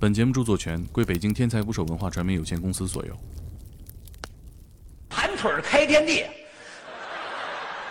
[0.00, 3.16] 本节目著作权归北京天才捕手文化传媒有限公司所有。
[5.08, 6.24] 盘腿儿开天地，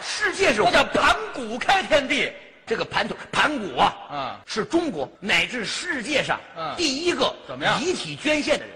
[0.02, 2.32] 世界是那叫盘古开天地。
[2.66, 8.74] 这个盘腿盘古啊，嗯是中国乃至世界上嗯第一个怎么样遗体捐献的人。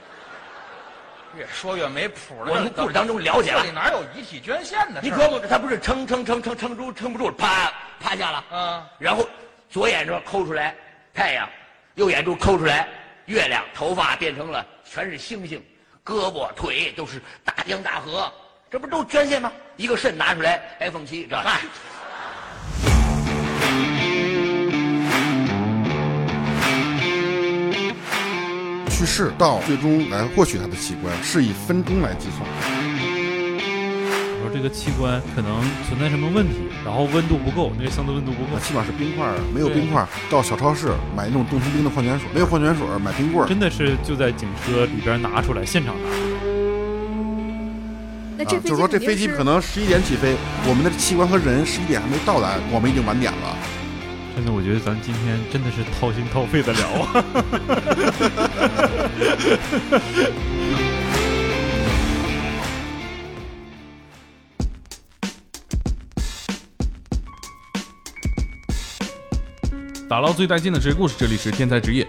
[1.37, 2.51] 越说越没谱了。
[2.51, 5.01] 我从故事当中了解了这里，哪有遗体捐献的？
[5.01, 9.27] 你琢磨，他不是撑撑撑撑撑住撑不住，啪趴下了，嗯然后
[9.69, 10.75] 左眼珠抠出来
[11.13, 11.47] 太阳，
[11.95, 12.87] 右眼珠抠出来
[13.27, 15.61] 月亮，头发变成了全是星星，
[16.03, 18.31] 胳膊腿都是大江大河，
[18.71, 19.51] 这不都捐献吗？
[19.75, 21.59] 一个肾拿出来，iPhone 七，这哎，
[28.89, 32.76] 去世到最终来获取他的器官是以分钟来计算的。
[34.47, 43.47] 说这个器官可能存在什么问题，然后温度不够，那个相对温度不够，那起码是冰块儿，没有冰块儿，到小超市买那种冻成冰的矿泉水，没有矿泉水买冰棍儿。
[43.47, 46.09] 真的是就在警车里边拿出来，现场拿。
[46.09, 46.15] 啊，
[48.37, 53.57] 那这飞机就是说这飞机可能十一点起飞，我们的器官和人十一点还没到达，我们已经晚点了。
[54.35, 57.11] 真的，我觉得咱今天真的是掏心掏肺的聊啊。
[70.09, 72.07] 打捞最带劲的职业故事，这里是天才职业。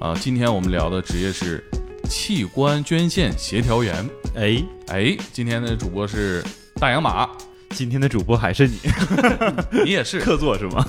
[0.00, 1.62] 啊，今天我们聊的职业是
[2.08, 3.94] 器官捐献协调员。
[4.34, 6.42] 哎，哎，今天的主播是
[6.76, 7.28] 大洋马，
[7.74, 8.78] 今天的主播还是你，
[9.84, 10.86] 你也是客座是吗？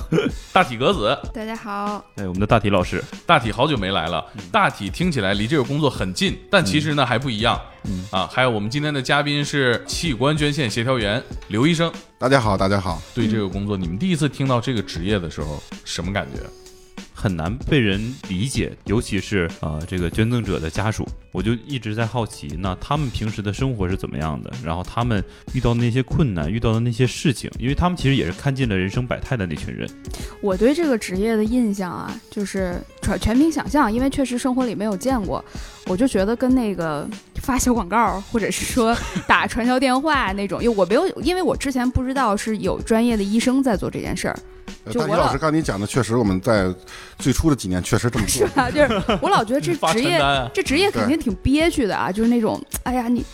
[0.52, 1.18] 大体格子。
[1.34, 7.60] 大家好，哎，我们的大体老师，大体好久没来了，大体听起来离这个工作很近，但其实呢还不一样。
[7.88, 11.92] 嗯啊，还有我们今天的嘉宾是器官捐献协调员刘医生。
[12.18, 13.02] 大家好，大家好。
[13.12, 16.40] 对这个工作，你们第一次听到这个职业的时候，什么感觉？
[17.26, 24.52] 很难被人理解，尤其是、呃这个捐赠者的家属，我就一直在好奇，那他们平时的生活是怎么样的？
[24.64, 25.20] 然后他们
[25.52, 29.90] 遇到那些困难，遇到的那些事情，因为他们其实也是看尽了人生百态的那群人。
[30.40, 32.80] 我对这个职业的印象啊，就是
[33.20, 35.44] 全凭想象，因为确实生活里没有见过，
[35.86, 37.10] 我就觉得跟那个
[37.46, 38.94] 发小广告，或者是说
[39.26, 44.36] 打传销电话那种，因为我没有，因为我之前不知道是有专业的医生在做这件事儿，
[44.84, 46.74] 呃就我老师刚你讲的，确实我们在
[47.18, 48.46] 最初的几年确实这么做。
[48.48, 48.68] 是吧？
[48.68, 50.18] 就是我老觉得这职业
[50.52, 53.24] 这职业肯定挺憋屈的啊，就是那种，哎呀，你，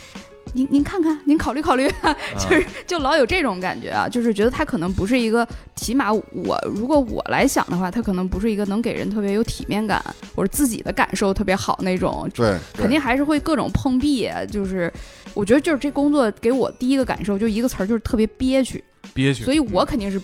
[0.54, 1.88] 您您看看，您考虑考虑，
[2.38, 10.02] 就是就老有这种感觉啊，就是觉得他可能不是一个，起码我如果我来想的话，他可能不是一个能给人特别有体面感
[10.34, 14.92] 或者自己的感受特别好那种，对，肯定还是会各种碰壁，就是
[15.34, 18.82] 我觉得就是这工作给我第一个感受就一个词儿，就是特别憋屈，
[19.14, 19.44] 憋屈。
[19.44, 20.20] 所以我肯定是。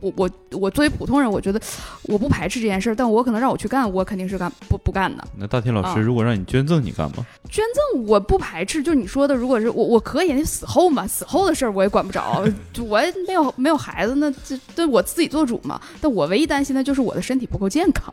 [0.00, 1.60] 我我我作为普通人，我觉得
[2.02, 5.24] 我不排斥这件事儿，但我可能让我去干，我肯定是干不不干的。
[5.36, 7.26] 那大天老师，啊如果让你捐赠，你干吗？
[7.50, 7.64] 捐
[7.94, 15.80] 赠我不排斥，就是你说的，如果是我我可以，那死后嘛，死后的事儿我也管不着， 就我也没有没有孩子，那这对我自己做主嘛。
[16.00, 18.12] 但我唯一担心的就是我的身体不够健康。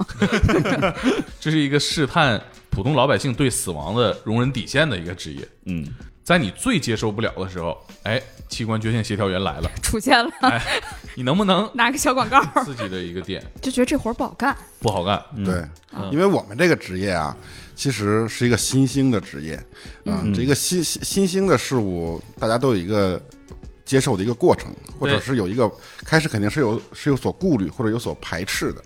[1.40, 5.48] 这是一个试探普通老百姓对死亡的容忍底线的一个职业。
[5.66, 5.86] 嗯，
[6.24, 10.82] 在你最接受不了的时候，哎，器官捐献协调员来了， 出现了，哎，
[11.16, 14.56] 你能不能 拿个小广告， 自己的一个点就觉得这活儿不好干。
[14.80, 15.22] 不好干？
[15.36, 15.44] 嗯。
[15.46, 15.64] 对，
[16.12, 17.36] 因为我们这个职业啊，
[17.76, 19.56] 其实是一个新兴的职业，
[20.06, 20.34] 啊、嗯。
[20.34, 23.22] 这个新新新兴的事物，大家都有一个
[23.86, 25.70] 接受的一个过程，或者是有一个
[26.06, 28.84] 开始肯定是有是有所顾虑或者有所排斥的，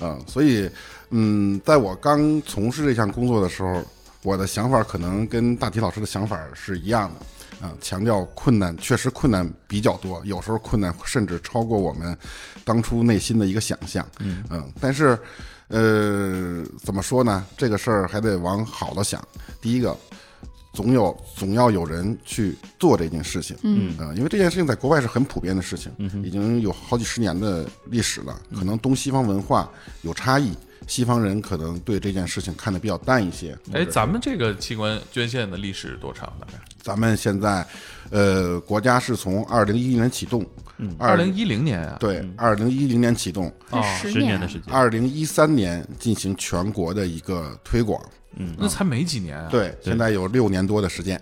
[0.00, 0.68] 嗯、所以
[1.10, 3.82] 嗯，在我刚从事这项工作的时候，
[4.22, 7.26] 我的想法可能跟大体老师的想法是一样的。
[7.60, 12.16] 啊，强调困难，确实困难比较多，有时候困难甚至超过我们
[12.64, 14.06] 当初内心的一个想象。
[14.20, 14.44] 嗯
[14.80, 15.18] 但是，
[15.68, 17.44] 呃，怎么说呢？
[17.56, 19.22] 这个事儿还得往好了想。
[19.60, 19.96] 第一个，
[20.72, 23.56] 总有总要有人去做这件事情。
[23.62, 25.92] 嗯呃，因为这件事情在国外是很普遍的事情，
[26.22, 28.38] 已经有好几十年的历史了。
[28.54, 29.70] 可能东西方文化
[30.02, 30.52] 有差异，
[30.86, 33.56] 西方人可能对这件事情看得比较淡一些。
[33.72, 36.32] 哎，咱们这个器官捐献的历史多长？
[36.40, 37.66] 大概咱们现在，
[38.10, 40.44] 呃，国家是从二零一一年启动，
[40.78, 41.96] 嗯，二零一零年啊。
[41.98, 43.52] 对，二零一零年启动，
[44.00, 44.72] 十年的时间。
[44.72, 48.00] 二零一三年进行全国的一个推广。
[48.36, 51.20] 嗯那才没几年啊。，对，现在有六年多的时间。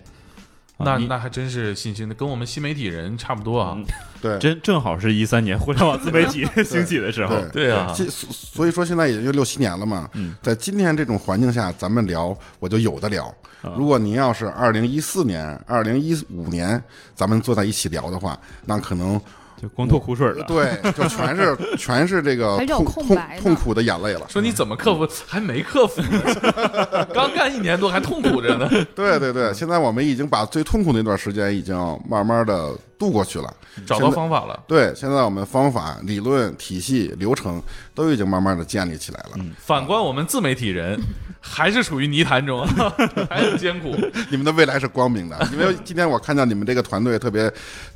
[0.79, 3.77] 你那那还真是信心的，跟我们新媒体人差不多啊。
[4.21, 7.37] 对，真正好是一三年互联网自媒体 兴起的时候。
[7.53, 10.09] 对对啊所以说现在也就六七年了嘛。
[10.41, 13.33] 在今天这种环境下，咱们聊我就有的聊。
[13.77, 16.83] 如果您要是二零一四年、二零一五年
[17.15, 19.21] 咱们坐在一起聊的话，那可能
[19.63, 20.45] 就光吐苦水了。
[20.45, 24.27] 对，就全是全是这个痛痛空白呢痛苦的眼泪了。
[24.29, 25.09] 说你怎么克服？
[25.25, 28.69] 还没克服呢， 刚干一年多还痛苦着呢。
[28.97, 31.77] 对对对，现在我们已经把最痛苦那段时间已经
[32.09, 33.55] 慢慢的度过去了，
[33.87, 34.61] 找到方法了。
[34.67, 37.63] 对，现在我们方法、理论、体系、流程
[37.95, 39.45] 都已经慢慢的建立起来了。
[39.59, 41.01] 反观我们自媒体人，
[41.41, 42.67] 还是处于泥潭中，
[43.31, 43.95] 还很艰苦。
[44.29, 47.53] 你们的未来是光明的，因为今天我看到你们这个团队特别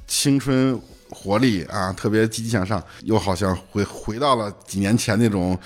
[0.06, 0.80] 青春
[1.10, 5.58] 活力啊，特别积极向上，又好像回回到了几年前那种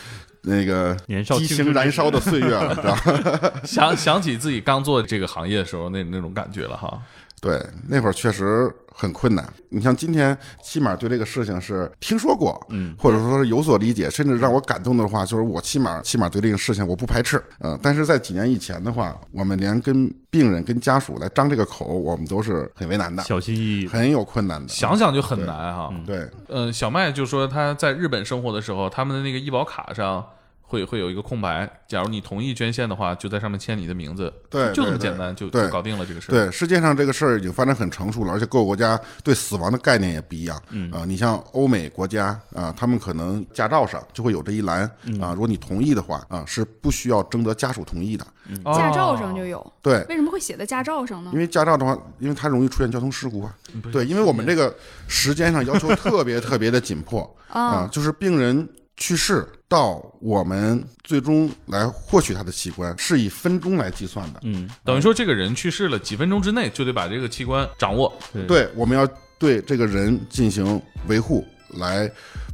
[0.43, 2.95] 那个年少激情燃烧的岁月了， 知道
[3.41, 3.53] 吧？
[3.65, 7.01] 想想起自己刚做这个行业的时候，那那种感觉了哈。
[7.41, 7.59] 对，
[7.89, 9.51] 那会儿确实很困难。
[9.71, 24.69] 你像今天，起码对这个事情是听说过，嗯，或者说是有所理解，甚至让我感动的话，就是我起码起码对这个事情我不排斥，嗯、但是在几年以前的话，我们连跟病人、跟家属来张这个口，我们都是很为难的，小心翼翼，很有困难的。
[24.69, 25.91] 想想就很难哈。
[26.05, 30.23] 对，呃，小麦就说他在日本生活的时候，他们的那个医保卡上
[30.71, 36.33] 会会有一个空白，假如你同意捐献的话，就在上面签你的名字，对就这么简单，就对就搞定了这个事儿。
[36.33, 40.63] 对，世界上这个事儿已经发展很成熟了，而且各个国家对死亡的概念也不一样。
[40.71, 44.83] 嗯啊、你像欧美国家啊、他们可能驾照上就会有这一栏
[45.21, 48.25] 啊、如果你同意的话啊、是不需要征得家属同意的。
[48.65, 51.39] 哦驾照上就有，对，为什么会写在驾照上呢因？
[51.39, 53.55] 为驾照的话，因为它容易出现交通事故啊。
[53.93, 54.73] 对，因为我们这个
[55.09, 58.69] 时间上要求特别特别的紧迫啊、就是病人
[59.01, 64.41] 去世到我们最终来获取他的器官是以分钟来计算的。
[64.45, 68.13] 嗯，等于说这个人去世了，几分钟之内就得把这个器官掌握。
[68.33, 69.09] 对对，我们要
[69.39, 71.45] 对这个人进行维护，
[71.79, 72.09] 来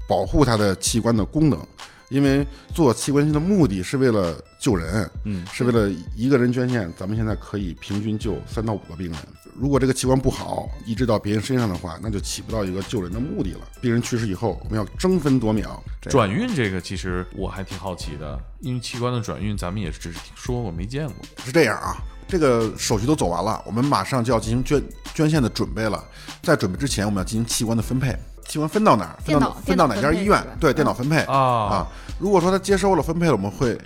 [0.08, 1.60] 保护他的器官的功能。
[2.08, 9.18] 因为做器官捐的目的是为了救人，嗯，是为了一个人捐献，咱们现在可以平均救三到五个病人。
[9.58, 13.60] 如果这个器官不好，移植到别人身上的话，那就起不到一个救人的目的了。
[13.80, 15.82] 病人去世以后，我们要争分夺秒。
[16.02, 21.14] 转运这个其实我还挺好奇的，因为器官的转运咱们也只是听说过，没见过。
[21.44, 21.96] 是这样啊，
[22.28, 24.82] 这个手续都走完了，我们马上就要进行捐
[25.14, 26.04] 捐献的准备了。
[26.42, 28.16] 在准备之前，我们要进行器官的分配。
[28.46, 29.18] 器官分到哪儿？
[29.24, 30.46] 分到分到哪家医院？
[30.60, 31.86] 对，电脑分配啊啊。
[32.20, 33.76] 如果说他接收了分配了，我们会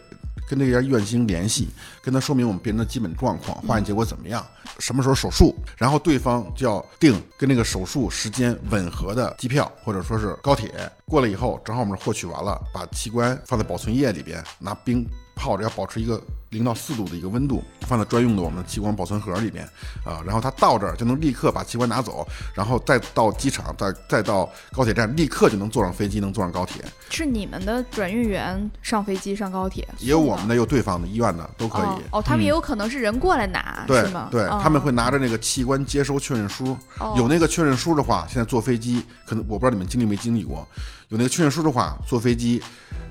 [0.50, 1.68] 跟这家医院进行联系，
[2.02, 4.44] 跟他说明我们病人的基本状况、化验结果怎么样，
[4.80, 10.72] 什么时候手术，然后对方就要订跟那个手术时间吻合的机票或者说是高铁。
[11.04, 15.06] 过了以后，正好我们获取完了，把器官放在保存液里边，拿冰
[15.40, 19.64] 泡着，要保持一个零到四度的一个温度，放在专用的我们的器官保存盒里边
[20.04, 20.20] 啊。
[20.26, 26.84] 然后它到这儿就能立刻把器官拿走，然后再到机场，再再到高铁站，立刻就能坐上飞机，能坐上高铁。
[27.08, 31.82] 是你们的转运员上飞机上高铁，也有我们的有对方的医院的，都可以。
[31.82, 34.28] 哦哦，他们也有可能是人过来拿，对是吗？
[34.30, 40.66] 对，哦他们会拿着那个器官接收确认书，哦有那个确认书的话，现在坐飞机可能我不知道你们经历没经历过，
[41.10, 42.62] 有那个确认书的话，坐飞机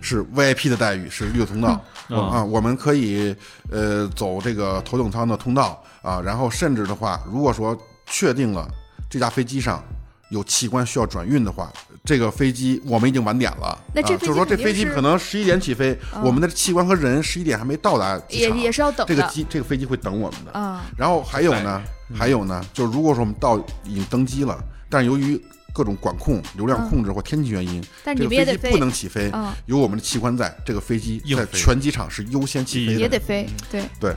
[0.01, 3.35] 是 VIP 的待遇，是绿通道、嗯啊，我们可以
[3.69, 8.65] 呃走这个头等舱的通道啊，然后甚至的话，如果说确定了
[9.09, 9.83] 这架飞机上
[10.29, 11.69] 有器官需要转运的话，
[12.05, 20.57] 这个飞机我们已经晚点了，那这啊、就是说这飞机可能十一点起飞，我们的器官和人十一点还没到达机场，也也是要等这个机这个飞机会等我们的。
[20.57, 21.81] 啊，然后还有呢，
[22.15, 24.57] 还有呢，就是如果说我们到已经登机了，
[24.89, 25.37] 但是由于
[25.73, 34.15] 各种管控、流量控制或天气原因，但你们也得飞个飞机不能起飞嗯，有我们的器官在，这个飞机在全机场是优先起飞的，也得飞，对，对，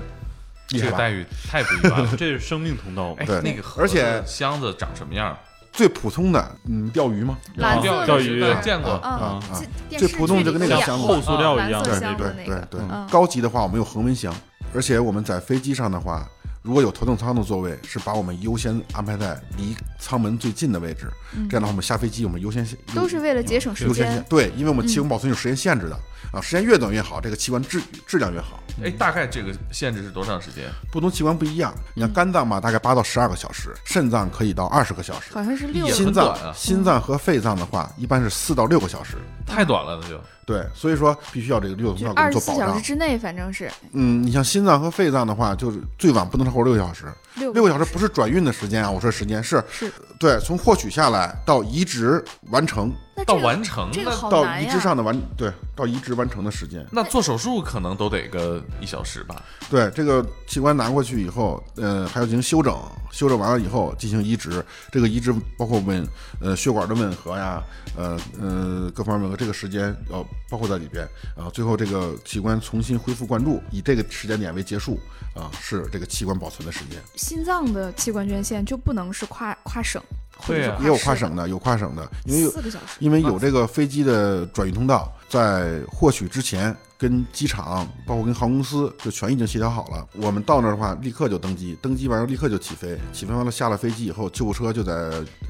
[0.69, 1.11] 这个待？
[1.11, 2.11] 遇太不一般了。
[2.17, 3.41] 这是生命通道对。
[3.43, 5.37] 那个盒而且子箱子长什么样？
[5.73, 7.39] 最普通的，嗯，钓鱼吗？
[7.57, 8.93] 蓝色钓鱼见过。
[8.93, 9.43] 啊啊。
[9.91, 11.07] 最普通就跟那个箱子。
[11.07, 13.07] 厚塑料一样对对对对，嗯。
[13.11, 14.35] 高级的话我们有恒温箱，
[14.75, 16.29] 而且我们在飞机上的话，
[16.63, 21.11] 如果有头等舱的座位，是把我们优先安排在离舱门最近的位置，
[21.51, 22.65] 这样的话我们下飞机我们优先
[22.95, 24.25] 都是为了节省时间优先。
[24.29, 25.99] 对，因为我们器官保存有时间限制的、
[26.33, 28.63] 啊，时间越短越好，这个器官质质量越好。
[28.81, 30.71] 哎，大概这个限制是多长时间？
[30.93, 39.17] 不同器官不一样，你看肝脏嘛，大概八到十二个小时，肾脏可以到二十个小时，好像是六也心脏、啊心脏和肺脏的话，一般是四到六个小时。
[39.45, 42.83] 太短了，那就对，所以说必须要这个六通就道给做保障二十四小时。
[42.83, 47.05] 之内，反正是嗯，你像心脏和肺脏的话，就是最晚不能超过六个小时。
[47.37, 52.93] 六六个小时不是转运的时间啊，我说时间是是对，从获取下来到移植完成，
[53.25, 54.73] 到完成这个到移好难呀。
[54.73, 56.87] 植上的完，对，到移植完成的时间。
[56.91, 59.43] 那做手术可能都得个一小时吧？
[59.71, 62.77] 对，这个器官拿过去以后，呃，还要进行修整，
[63.11, 64.65] 修整完了以后进行移植。
[64.91, 66.07] 这个移植包括吻，
[66.41, 67.63] 呃，血管的吻合呀，
[67.97, 74.99] 呃呃，各方面的这个时间要包括在里边啊、最后这个器官重新恢复灌注，以这个时间点为结束
[75.35, 77.01] 啊、是这个器官保存的时间。
[77.17, 80.03] 心脏的器官捐献就不能是跨跨省，
[80.37, 90.07] 或者是对啊也有跨省的，有跨省的，因为有四个小时，因为有这个飞机的转运通道，在获取之前，跟机场包括跟航空公司就全已经协调好了。
[90.13, 94.93] 我们到那儿的话，立刻就登机，登机完了立刻就起飞，起飞完了下了飞机以后，救护车就在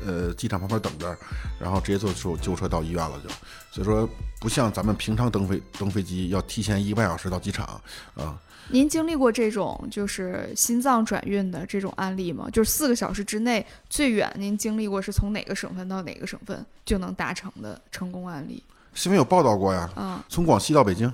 [0.07, 1.17] 呃机场旁边等着，
[1.59, 3.29] 然后直接坐救救护车到医院了就。
[3.73, 4.09] 所以说，
[4.39, 7.67] 不像咱们平常登飞登飞机要提前一个半小时到机场
[8.15, 12.49] 啊、您经历过这种就是心脏转运的这种案例吗？
[12.53, 18.63] 就是四个小时之内最远，您经历过是从哪个省份到哪个省份就能达成的成功案例？
[18.95, 21.13] 新闻有报道过呀，啊、从广西到北京，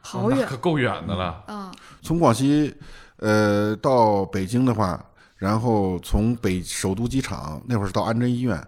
[0.00, 1.42] 好远那可够远的了。
[1.46, 1.70] 啊！
[2.02, 2.74] 从广西
[3.16, 5.02] 呃到北京的话，
[5.36, 8.62] 然后从北首都机场那会儿是到安贞医院，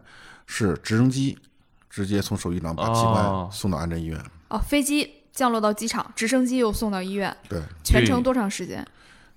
[0.47, 1.39] 是直升机
[1.89, 4.21] 直接从首机场把器哦官送到安贞医院。
[4.49, 8.87] 哦，飞机降落到机场，直升机又送到医院，对，全程多长时间？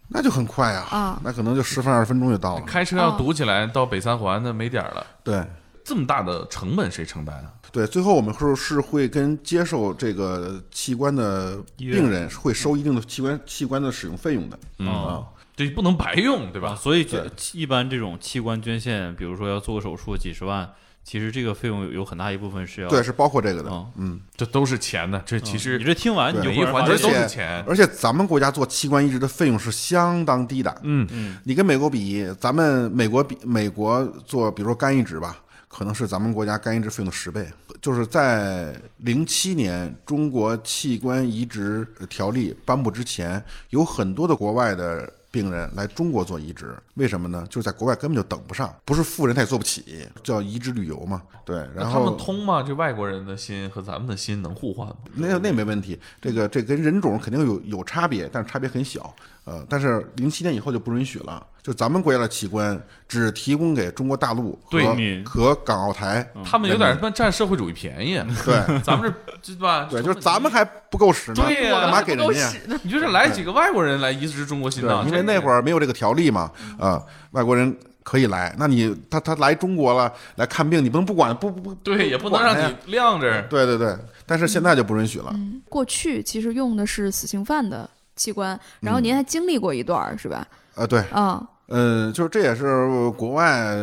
[0.09, 2.65] 那就很快呀，啊那可能就十分二十分钟就到了。
[2.65, 5.05] 开车要堵起来到北三环，那没点儿了。
[5.23, 5.45] 对
[5.89, 7.51] 这么大的成本谁承担啊？
[7.71, 14.59] 对，最后我们是是会跟接受这个器官的病人会收一定的器官器官的使用费用的。
[14.77, 16.75] 嗯啊，对不能白用，对啊，吧？
[16.75, 20.69] 所以这一般这种器官捐献，比如说要做个手术几十万，
[21.03, 23.71] 其实这个费用有有很大一部分是要对，是包括这个的。
[23.71, 25.19] 嗯嗯，这都是钱的。
[25.25, 27.63] 这其实你这听完你就一环节都而且是钱。
[27.67, 30.75] 而且咱们国家做器官移植的费用是相当低的。
[30.83, 35.37] 嗯嗯你跟美国比，咱们美国比美国做，比如说肝移植吧，
[35.69, 37.47] 可能是咱们国家肝移植费用的十倍。
[37.81, 47.45] 就是在零七年中国器官移植条例颁布之前，有很多的国外的病人来中国做移植，为什么呢？
[47.49, 51.21] 就是在国外根本就等不上，不是富人他也做不起，叫移植旅游嘛。
[51.45, 52.61] 对，然后他们通吗？
[52.61, 54.95] 这外国人的心和咱们的心能互换吗？
[55.13, 59.15] 那那没问题，这个这跟人种肯定有有差别，但是差别很小。
[59.49, 66.23] 呃，但是零七年以后就不允许了，就咱们国家的器官只提供给中国大陆对和你和港澳台。
[66.45, 69.87] 他们有点他妈占社会主义便宜，对咱们这对吧？
[69.89, 72.51] 对，就是咱们还不够使呢，对呀干嘛给人家？
[72.83, 77.01] 你就是来几个外国人来移植中国心脏，对，因为那会儿儿没有这个条例嘛，啊，
[77.31, 83.41] 外国人可以来，那你他他来中国了来看病，你不能不管不不不对也不能让你晾着。
[83.49, 85.31] 对对对，但是现在就不允许了。
[85.33, 90.45] 嗯，过去其实用的是死刑犯的器官，然后您还经历过一段儿、是吧？
[90.75, 93.75] 呃，对，啊、呃，就是这也是国外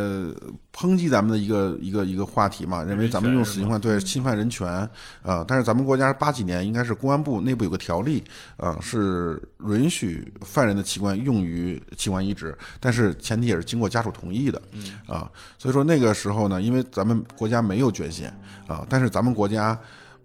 [0.73, 4.89] 抨击咱们的一个一个一个话题嘛，认为咱们用死刑犯对侵犯人权啊、
[5.23, 8.23] 呃但是咱们国家八几年应该是公安部内部有个条例
[8.57, 14.61] 啊、是允许犯人的器官用于器官移植，但是前提也是经过家属同意的
[15.07, 18.31] 啊、所以说那个时候呢，因为咱们国家没有捐献
[18.67, 19.77] 啊、但是咱们国家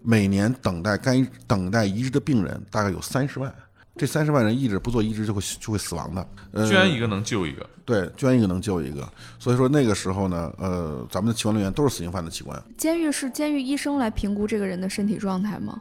[0.02, 3.52] 每年等待该等待移植的病人大概有三十万。
[3.94, 9.06] 这三十万人一直不做移植就会就会死亡的，呃、捐一个能救一个，对，捐一个能救一个。
[9.38, 15.78] 所以说那个时候呢，呃，咱们的器官来源都是死刑犯的器官监狱是监狱医生来评估这个人的身体状态吗？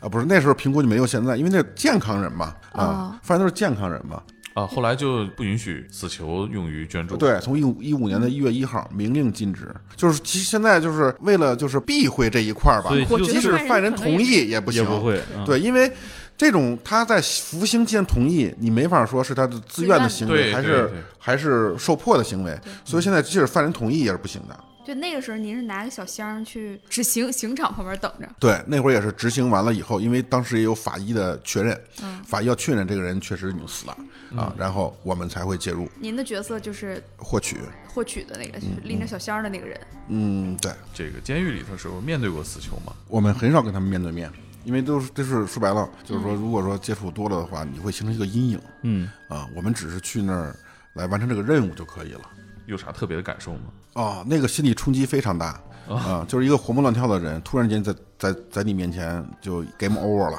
[0.00, 4.20] 啊，不是那时候评估就没有现在，因为那是健康人嘛，啊啊，犯人都是健康人嘛。
[4.54, 12.90] 啊，后来就不允许死囚用于捐助。，对，从一五一五年的一月一号明令禁止，就是其实现在就是为了就是避讳这一块儿吧
[13.24, 15.90] 即使犯人同意也不行，也不会，嗯对，因为。
[16.36, 22.58] 这种他在服刑期间同意，你没法说是他的自愿的行为，还是还是受迫的行为。
[22.84, 24.64] 所以现在即使犯人同意也是不行的。
[24.84, 28.28] 就那个时候，您是拿个小箱去执行刑场旁边等着。
[28.40, 33.96] 对，那会儿也是执行完了以后，因为当时也有法医的确认，嗯法医要确认这个人确实已经死了、
[34.36, 37.58] 啊，然后我们才会介入您的角色就是获取。
[37.86, 39.80] 获取的那个拎着小箱的那个人。
[40.08, 42.92] 嗯，对，这个监狱里头时候面对过死囚吗？
[43.06, 44.28] 我们很少跟他们面对面，
[44.64, 49.48] 因为都是都是说白了，就是说，如果说接触多了的话，你会形成一个阴影嗯，啊。
[49.54, 50.54] 我们只是去那儿
[50.94, 52.22] 来完成这个任务就可以了。
[52.66, 53.60] 有啥特别的感受吗？
[53.94, 55.60] 哦，那个心理冲击非常大
[55.96, 60.38] 啊，就是一个活蹦乱跳的人，突然间在在在你面前就 game over 了，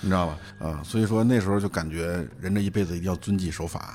[0.00, 0.38] 你知道吧？
[0.58, 3.94] 啊，所以说那时候就感觉人这一辈子一定要遵纪守法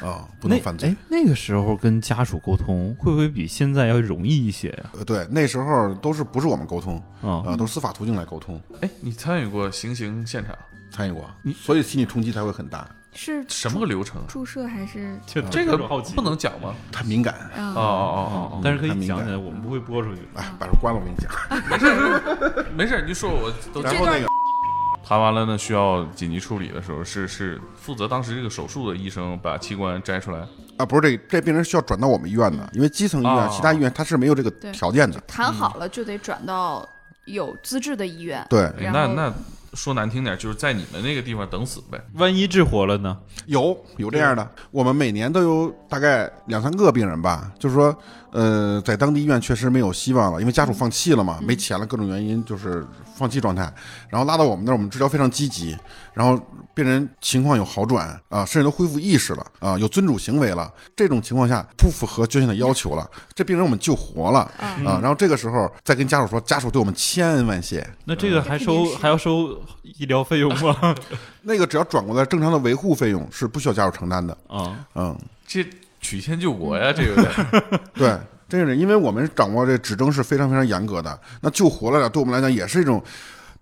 [0.00, 4.90] 啊，不能犯罪哎。，那个时候跟家属沟通会不会比现在要容易一些呀？
[4.98, 10.56] 呃，对，那时候都是不是我们沟通啊啊，都是司法途径来沟通，哎，你参与过行刑现场，
[10.90, 14.24] 参与过，所以心理冲击才会很大，是什么个流程啊？
[14.26, 15.76] 注射还是这这个
[16.14, 16.74] 不能讲吗？
[16.90, 17.34] 太敏感。
[17.56, 17.74] 哦啊？
[17.76, 20.22] 哦哦哦但是可以讲起来，我们不会播出去。
[20.34, 21.30] 哎，把这关了，我跟你讲。
[21.68, 24.26] 没事，没事，你就说，我都然后那个
[25.04, 30.38] 谈完了呢，需要紧急处理的时候，是是负责当时这个手术的医生把器官摘出来。
[30.78, 35.20] 啊，不是这这病人需要转到我们医院的，因为基层医院、哦其他医院他是没有这个条件的。
[35.26, 36.88] 谈好了就得转到
[37.26, 38.44] 有资质的医院。
[38.48, 39.32] 对，那那
[39.74, 41.98] 说难听点，就是在你们那个地方等死呗。
[42.14, 43.18] 万一治活了呢？
[43.46, 47.96] 有有这样的，我们每年都有大概两三个病人吧，就是说，
[48.32, 52.84] 呃，在当地医院确实没有希望了，因为家属放弃了嘛，没钱了，各种原因就是
[53.14, 53.72] 放弃状态，
[54.08, 55.76] 然后拉到我们那儿，我们治疗非常积极，
[56.14, 56.42] 然后
[56.74, 70.94] 病人情况有好转啊，甚至都恢复意识了啊，有尊主行为了，这种情况下不符合捐献的要求了，这病人我们救活了啊，然后这个时候再跟家属说，家属对我们千恩万谢，那这个还收 还要收医疗费用吗？
[71.42, 75.14] 那个只要转过来，正常的维护费用是不需要家属承担的，啊，嗯。
[75.44, 75.62] 这
[76.02, 77.32] 曲线救国呀，这有点。
[77.94, 83.02] 对，这是因为我们掌握这指征是非常非常严格的，那救活了，对我们来讲也是一种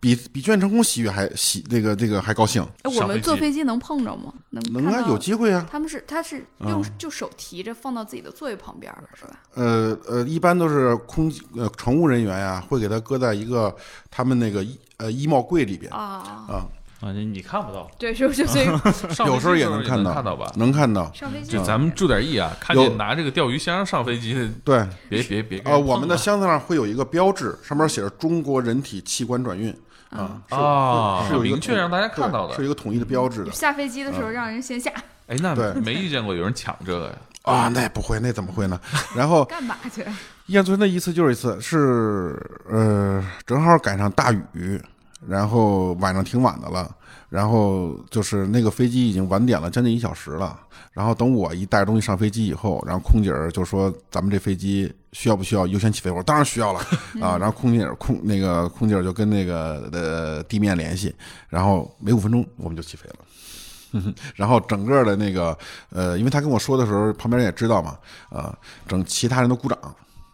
[0.00, 2.61] 比比捐成功喜悦还喜那个这个还高兴。
[2.82, 4.32] 哎，我们坐飞机能碰着吗？
[4.50, 5.64] 能能啊，有机会啊。
[5.70, 9.37] 他们是他是用就手提着放到自己的座位旁边了是吧？
[9.54, 13.75] 呃呃，一般都是空呃乘务人员呀，会给他搁在一个
[14.11, 16.66] 他们那个衣呃衣帽柜里边啊，啊，
[17.00, 18.66] 啊，你你看不到，对，是就 所以
[19.14, 20.52] 上有时候也能能看到看到吧？
[20.57, 21.11] 能看到。
[21.14, 29.75] 上飞机就咱们注点意啊，看见拿这个钓鱼箱上飞机的，对，别别别呃，我们的箱子上会有一个标志，上面写着“中国人体器官转运”
[30.11, 32.64] 啊，是啊，是有一个明确让大家看到的是。
[32.64, 34.92] 一个统一的标志的下飞机的时候让人先下，
[35.26, 37.14] 哎，那对没遇见过有人抢这个呀？
[37.42, 38.78] 啊，那不会，那怎么会呢？
[39.16, 40.04] 然后 干嘛去？
[40.47, 42.37] 印象最深的一次就是一次，是
[42.69, 44.78] 呃，正好赶上大雨，
[45.26, 46.94] 然后晚上挺晚的了，
[47.28, 50.58] 然后就是那个飞机已经晚点了将近一小时了。
[50.92, 56.80] 然后等我一带着东西上飞机以后，然后空姐儿就说：“咱们这飞机需要不需要优先起飞？”我说：“当然需要了
[57.22, 61.14] 啊！”然后空姐儿空那个空姐儿就跟那个呃地面联系，
[61.48, 64.02] 然后没五分钟我们就起飞了。
[64.36, 65.56] 然后整个的那个
[65.90, 67.96] 呃，因为他跟我说的时候，旁边人也知道嘛，
[68.30, 69.78] 啊、整其他人都鼓掌，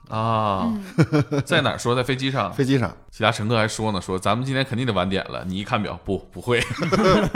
[0.08, 0.72] 啊，
[1.44, 1.94] 在哪儿说？
[1.94, 2.94] 在飞机上，飞机上。
[3.10, 5.44] 其他乘客还说呢，说咱们今天肯定得晚点了。
[5.44, 6.60] 你一看表，不，不会，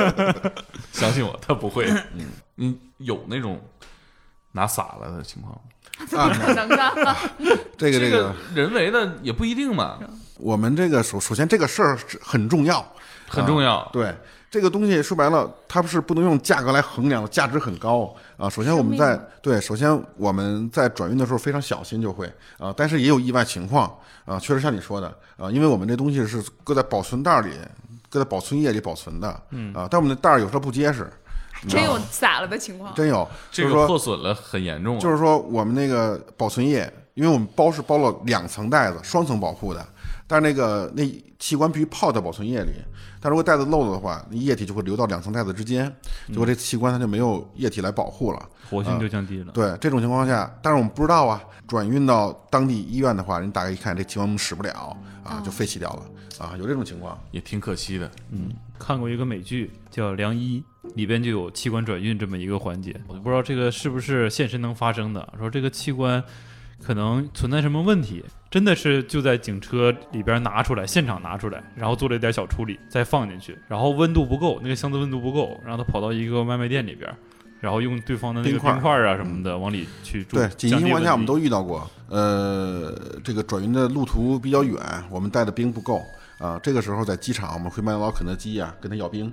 [0.92, 1.86] 相信我，他不会。
[2.14, 3.60] 嗯，你有那种
[4.52, 5.60] 拿洒了的情况吗？
[6.06, 7.16] 怎么可能呢？
[7.76, 7.98] 这个。
[7.98, 9.98] 这个，人为的也不一定嘛，
[10.36, 12.84] 我们这个首首先这个事儿很重要，
[13.28, 13.88] 很重要。
[13.92, 14.14] 对。
[14.50, 18.12] 这个东西说白了，它不是不能用价格来衡量，价值很高。
[18.36, 18.48] 啊。
[18.48, 22.26] 首先我们在对，首先我们在转运的时候非常小心就会。
[22.58, 23.88] 啊，但是也有意外情况。
[24.24, 25.06] 啊，确实像你说的。
[25.36, 27.50] 啊，因为我们这东西是搁在保存袋儿里，
[28.08, 29.72] 搁在保存液里保存的，嗯。
[29.72, 31.08] 啊，但我们的袋儿有时候不结实，
[31.68, 32.94] 真有洒了的情况。
[32.94, 35.00] 真有，这个就是说破损了很严重啊。
[35.00, 39.86] 就是说我们那个保存液，因为我们包是包了两层袋子，双层保护的，
[40.30, 41.04] 但是那个那
[41.40, 42.70] 器官必须泡在保存液里，
[43.20, 45.92] 但如果袋子漏了的话，那液体就会流到两层袋子之间，
[46.28, 48.48] 结果这器官它就没有液体来保护了。
[48.70, 49.50] 活性就降低了。
[49.52, 56.02] 对这种情况下，但是我们不知道啊，转运到当地医院的话，人大概一看这器官我们使不了啊，就废弃掉了
[56.38, 57.18] 啊，有这种情况。
[57.32, 58.08] 也挺可惜的。
[58.30, 60.62] 嗯看过一个美剧叫《良医》，
[60.94, 65.34] 里边就有器官转运这么一个环节，我就不知道这个是不是现实能发生的。
[65.36, 66.22] 说这个器官
[66.80, 77.08] 可能存在什么问题，真的是就在警车里边拿出来，现场拿出来，然后做了一点小处理，再放进去，然后温度不够，那个箱子温度不够，让他跑到一个外卖店里边。
[77.60, 81.86] 然后用对方的那个冰块啊什么的往里去注，对，紧急情况下我们都遇到过。
[82.08, 82.90] 呃，
[83.22, 86.02] 这个转运的路途比较远，我们带的冰不够
[86.38, 86.58] 啊。
[86.62, 89.30] 这个时候在机场，我们会麦当劳、肯德基啊、跟他要冰。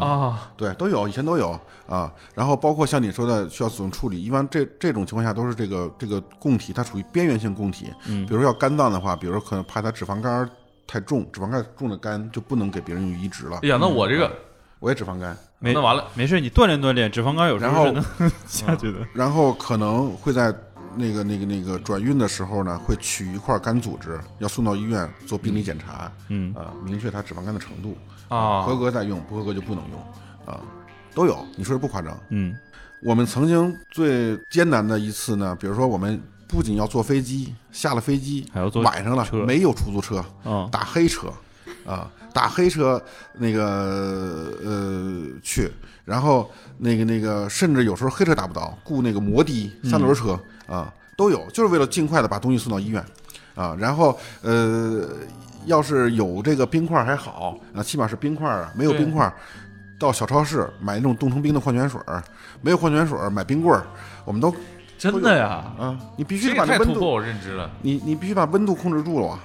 [0.00, 2.12] 啊，对，都有，以前都有啊。
[2.34, 10.48] 然后包括像你说的需要怎么处理，一般这这种情况下都是这个这个供体它属于边缘性供体，嗯比如说要肝脏的话，比如说可能怕它脂肪肝儿
[10.86, 13.68] 太重，脂肪肝重的肝就不能给别人用移植了哎。
[13.68, 14.30] 呀，那我这个
[14.80, 18.04] 我也脂肪肝，没那完了，没事，你锻炼锻炼，脂肪肝有时候是能
[18.46, 18.98] 下去的。
[19.12, 20.54] 然后可能会在
[20.96, 27.96] 那个那个那个转运的时候呢，会取一块肝组织，要送到医院做病理检查，嗯啊，明确它脂肪肝的程度，
[28.28, 30.00] 啊合格再用，不合格就不能用，
[30.46, 30.60] 啊，
[31.14, 31.44] 都有。
[31.56, 32.18] 你说的不夸张。
[32.30, 32.54] 嗯
[33.02, 41.30] 我们曾经最艰难的一次呢，比如说我们不仅要坐飞机，下了飞机还要坐晚上了没有出租车，啊打黑车，
[41.84, 43.02] 啊，打黑车
[43.34, 45.70] 那个呃去，
[46.06, 53.04] 然后那个那个甚至有时候黑车打不到，雇那个摩的三轮车啊都有，就是为了尽快的把东西送到医院
[53.54, 55.06] 啊，然后呃
[55.66, 59.32] 要是有这个冰块还好，啊起码是冰块啊，没有冰块。
[59.96, 62.22] 到小超市买那种冻成冰的矿泉水儿，
[62.60, 63.86] 没有矿泉水儿买冰棍儿，
[64.24, 64.54] 我们都
[64.98, 67.70] 真的呀，啊，你必须得把那温度，个太突破我认知了。
[67.80, 69.40] 你你必须把温度控制住了啊。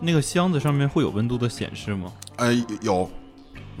[0.00, 2.12] 那个箱子上面会有温度的显示吗？
[2.36, 3.10] 呃，有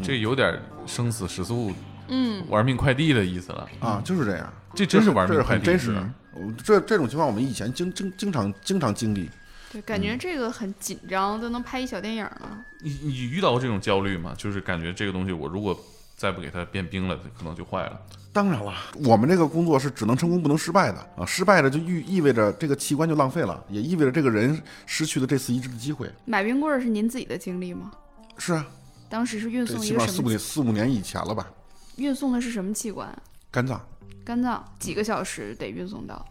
[0.02, 1.70] 这有点生死时速
[2.08, 3.68] 嗯，玩命快递的意思了。
[3.80, 4.52] 啊，就是这样。
[4.74, 5.94] 这真是玩命快递，是很真实。
[6.32, 9.30] 我这这种情况，我们以前经经经常经常经历
[9.74, 12.64] 对，感觉这个很紧张，都能拍一小电影了。
[12.80, 14.32] 你你遇到过这种焦虑吗？
[14.38, 15.76] 就是感觉这个东西我如果
[16.16, 18.00] 再不给它变冰了，可能就坏了。
[18.32, 18.72] 当然了，
[19.04, 26.08] 我们这个工作是只能成功不能失败的啊，失败了就意意味着这个器官就浪费了，也意味着这个人失去了这次移植的机会。
[26.24, 27.90] 买冰棍儿是您自己的经历吗？
[28.38, 28.64] 是啊，
[29.08, 30.38] 当时是运这送一起码四五年个什么？
[30.38, 31.48] 四五年以前了吧？
[31.96, 33.12] 运送的是什么器官？
[33.50, 33.80] 肝脏，
[34.24, 36.24] 肝脏，几个小时得运送到？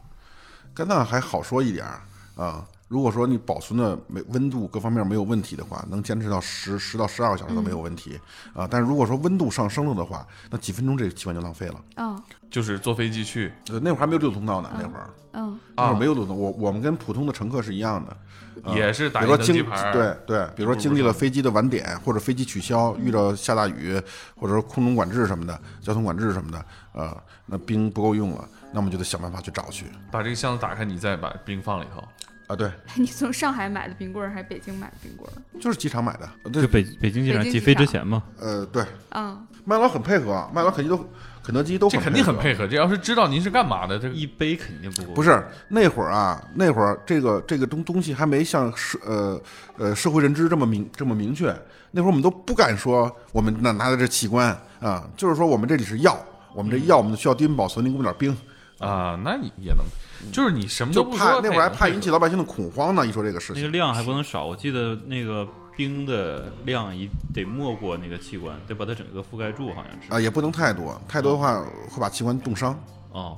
[0.73, 2.01] 肝脏还好说一点儿
[2.35, 2.65] 啊。
[2.93, 8.19] 如果说你保存的没温度各方面没有问题的话，能坚持到十十到十二个小时都没有问题、
[8.53, 8.67] 啊。
[8.69, 11.81] 但是如果说温度上升了的话，那几分钟这个器官就浪费了。
[11.95, 18.15] 嗯就是坐飞机去呃，那会儿还没有六通道呢，那会儿嗯，那会啊儿没有六通，我我们跟普通的乘客是一样的。
[18.63, 23.99] 啊也是比如说经登机牌，对对，比如说经历了飞机的晚点，或者飞机取消，遇到下大雨，
[24.35, 32.03] 或者说空中管制什么的，交通管制什么的，呃，那冰不够用了，那我们就得想办法去找去把这个箱子打开，你再把冰放里头。
[32.47, 32.55] 啊。
[32.55, 35.33] 对， 你从上海买的冰棍儿还是北京买的冰棍儿？
[35.59, 36.29] 就是机场买的。
[36.51, 41.05] 就北北京机场起飞之前嘛，呃，对，嗯，麦当劳很配合，麦当劳、肯德基都
[41.43, 42.37] 肯德基都这肯定很。
[42.37, 42.67] 配合。
[42.67, 45.13] 这要是知道您是干嘛的，这个一杯肯定不够。
[45.13, 49.41] 不是那会儿啊，那会儿这个这个东东西还没像社呃
[49.77, 51.53] 呃社会认知这么明这么明确。
[51.91, 54.47] 那会儿我们都不敢说我们拿拿的这器官
[54.79, 56.17] 啊，就是说我们这里是药，
[56.55, 58.35] 我们这药我们需要低温保存，您给我们点冰，
[58.83, 59.85] 啊，那你也能，
[60.31, 63.05] 就是你什么就都不说，怕那会儿还怕引起老百姓的恐慌呢。
[63.05, 70.13] 一说这个事情，那个量还不能少，我记得那个冰的量一得没过那个器官，得把它整个覆盖住，好像是。
[70.13, 72.77] 啊，也不能太多，太多的话会把器官冻伤。
[73.11, 73.37] 哦，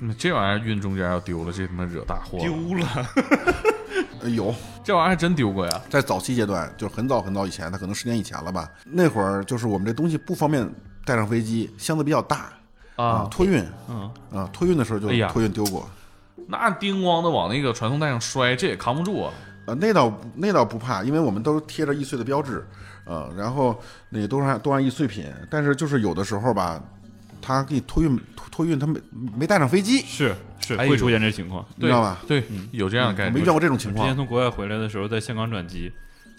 [0.00, 2.44] 嗯这玩意儿运中间要丢了，这他妈惹大祸了。
[2.44, 3.06] 丢了。
[4.20, 4.52] 呃有
[4.84, 5.80] 这玩意儿还真丢过呀。
[5.88, 8.68] 在早期阶段，就是很早很早以前，它可能十年以前了吧。
[8.84, 10.68] 那会儿就是我们这东西不方便
[11.04, 12.52] 带上飞机，箱子比较大
[12.98, 15.88] 啊托运嗯，啊，托运的时候就托运丢过。
[16.48, 19.32] 那叮咣的往那个传送带上摔，这也扛不住啊。
[19.66, 22.66] 呃，那倒那倒不怕，因为我们都贴着易碎的标志，
[23.04, 26.82] 呃，然后那个都是按都按易碎品，但是就是有的时候吧，
[27.42, 28.98] 他给你托运托托运，他没
[29.36, 31.64] 没带上飞机，是是会出现这情况。
[31.76, 32.18] 你知道吧？
[32.26, 33.44] 对，有这样的概念我没遇。
[33.46, 34.06] 到过这种情况。
[34.06, 35.92] 之前从国外回来的时候，在香港转机，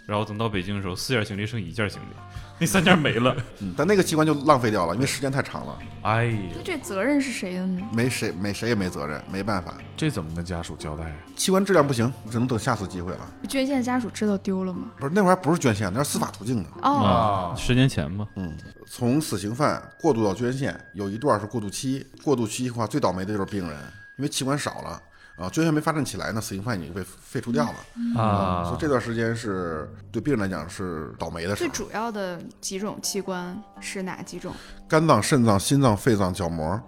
[0.08, 2.15] 然后等到北京的时候，四件行李剩一件行李，
[2.62, 3.36] 那三件没了。
[3.60, 7.82] 嗯，但那个器官就浪费掉了，因为时间太长了，哎呀，那这责任是谁的呢？
[7.93, 11.15] 没谁没谁也没责任，没办法，这怎么跟家属交代？
[11.36, 13.19] 器官质量不行，只能等下次机会了。
[13.48, 14.89] 捐献家属知道丢了吗？
[14.98, 16.69] 不是那会儿还不是捐献，那是司法途径的。
[16.82, 18.54] 哦，啊，十年前嘛，嗯，
[18.86, 22.06] 从死刑犯过渡到捐献，有一段是过渡期。
[22.24, 23.78] 过渡期的话，最倒霉的就是病人，
[24.17, 25.02] 因为器官少了
[25.39, 31.69] 啊，捐献没发展起来呢，死刑犯已经被废除掉了啊所以这段时间是对病人来讲是倒霉的事最。
[31.69, 34.54] 主要的几种器官是哪几种？
[34.88, 36.80] 肝脏、肾脏、心脏、肺脏、角膜，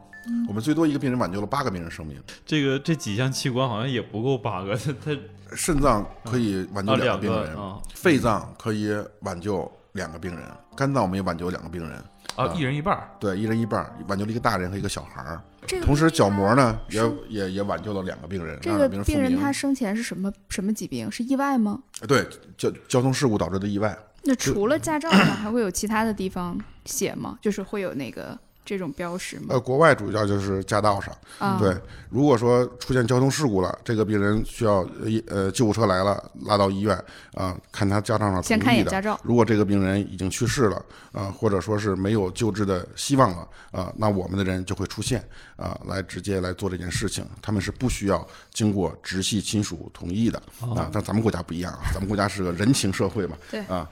[0.48, 2.22] 我们最多一个病人挽救了八个病人生命。
[2.46, 5.18] 这个这几项器官好像也不够八个，它它
[5.56, 7.58] 肾脏可以挽救啊两两个病人，
[7.94, 12.02] 肺脏可以挽救两个病人，肝脏我们也挽救两个病人。
[12.36, 13.10] 啊，一人一半儿。
[13.20, 15.42] 对，一人一半儿，挽救了一个大人和一个小孩儿。
[15.68, 21.12] 这个同时，角膜呢也也也挽救了两个病人，这个病人他生前是什么什么疾病？
[21.12, 21.82] 是意外吗？
[22.08, 22.26] 对
[22.58, 23.98] 交交通事故导致的意外。
[24.24, 27.38] 那除了驾照呢，还会有其他的地方写吗？
[27.42, 29.48] 就是会有那个这种标识吗？
[29.50, 31.76] 呃，国外主要就是驾道上，嗯，对，
[32.10, 34.88] 如果说出现交通事故了，这个病人需要
[35.28, 36.98] 呃救护车来了，拉到医院
[37.34, 38.66] 啊、看他驾照上先同意的。
[38.66, 39.20] 看一眼驾照。
[39.24, 45.28] 如果这个病人已经去世了啊、或者说是没有救治的希望了啊、那我们的人就会出现
[45.62, 47.26] 啊、来直接来做这件事情。
[47.42, 53.88] 他们是不需要经过直系亲属同意的啊，但咱们国家不一样啊，咱们国家是个人情社会嘛，对啊，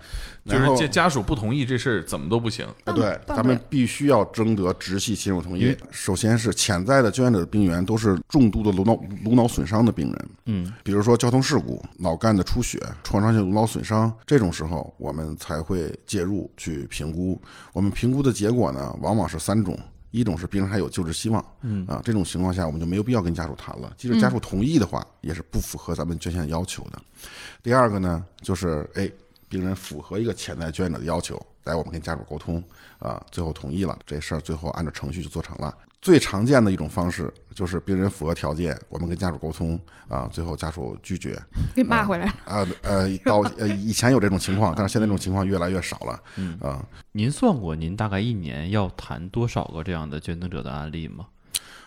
[0.45, 2.65] 就是这家属不同意这事儿，怎么都不行。
[2.85, 5.75] 啊，对，咱们必须要征得直系亲属同意。
[5.91, 17.39] 首先是潜在的捐献者的病源都是重度的颅脑颅脑损伤的病人，嗯，比如说交通事故、脑干的出血、创伤性颅脑损伤，这种时候我们才会介入去评估。
[17.73, 19.77] 我们评估的结果呢，往往是三种。
[20.11, 23.93] 一种是病人还有救治希望，嗯啊，这种情况下我们就没有必要跟家属谈了。
[23.97, 26.99] 即使家属同意的话，也是不符合咱们捐献要求的。
[27.61, 29.11] 第二个呢，就是哎，
[29.47, 32.63] 病人符合一个潜在捐献者的要求，来我们跟家属沟通
[32.97, 35.75] 啊，最后同意了，这事儿最后按照程序就做成了。
[36.01, 41.37] 最常见的一种方式就是病人符合条件，我们跟家属沟通啊，最后家属拒绝
[41.75, 42.33] 给骂回来了。
[42.45, 51.25] 啊呃到呃以前有这种情况，但是现在这种情况越来越少了，嗯啊，您算过您大概一年要谈多少个这样的捐赠者的案例吗？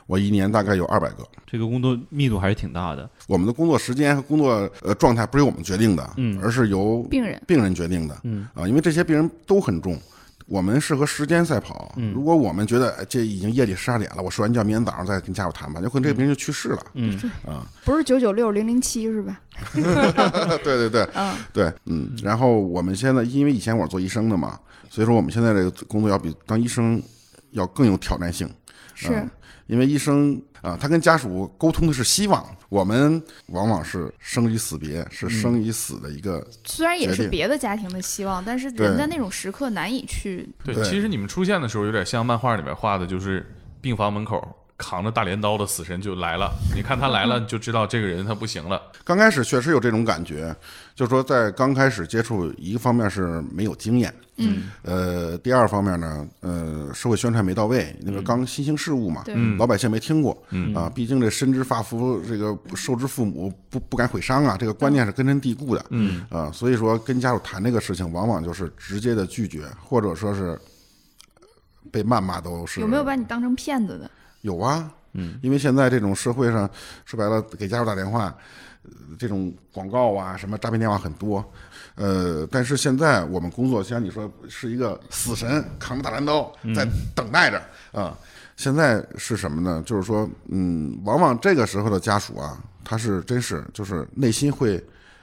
[0.06, 1.26] 我一年大概有二百个。
[1.46, 3.08] 这个工作密度还是挺大的。
[3.28, 9.98] 我们的工作时间和工作呃状态不是由我们决定的，嗯而是由病人病人决定的，嗯啊，因为这些病人都很重。
[10.52, 11.94] 我们是和时间赛跑。
[11.96, 16.86] 嗯如果我们觉得哎这已经夜里十二点了，我睡完觉，明天早上再跟家属谈吧，有可能这个病人就去世了。
[16.92, 19.40] 嗯啊，不是九九六零零七是吧？
[19.72, 22.14] 对对对嗯，对，嗯。
[22.22, 24.60] 然后我们现在因为以前我是做医生的嘛，
[24.90, 27.02] 所以说我们现在这个工作要比当医生
[27.52, 28.46] 要更有挑战性。
[28.94, 29.26] 是啊
[29.68, 43.44] 因为医生啊，他跟家属沟通的是希望，我们往往是生与死别，是生与死的一个虽然也是别的家庭的希望，但是人在那种时刻难以去对，对其实你们出现的时候有点像漫画里面画的，就是
[43.80, 44.40] 病房门口
[44.78, 46.52] 扛着大镰刀的死神就来了。
[46.74, 48.80] 你看他来了， 你就知道这个人他不行了。
[49.04, 50.54] 刚开始确实有这种感觉，
[50.94, 59.56] 就是说在刚开始接触，一个方面是没有经验，嗯，呃，第二方面呢，呃，社会宣传没到位，那个刚新兴事物嘛，嗯。
[59.56, 60.74] 老百姓没听过，嗯。
[60.74, 66.24] 啊，毕竟这身之发肤，这个受之父母，不不敢毁伤啊，这个观念是根深蒂固的，嗯。
[66.30, 70.58] 啊，所以说跟家属谈这个事情，往往就是直接的拒绝，或者说是
[71.40, 71.48] 呃
[71.90, 74.10] 被谩骂都是有没有把你当成骗子的？
[74.42, 76.68] 有啊，嗯，因为现在这种社会上，
[77.04, 78.34] 说白了，给家属打电话，呃
[79.18, 81.44] 这种广告啊，什么诈骗电话很多，
[81.94, 88.16] 呃，但是现在我们工作，像你说是一个死神扛着大镰刀在等待着啊、
[88.56, 89.82] 现在是什么呢？
[89.84, 94.82] 就是说，嗯，往往这个时候的家属啊，他是真是就是内心会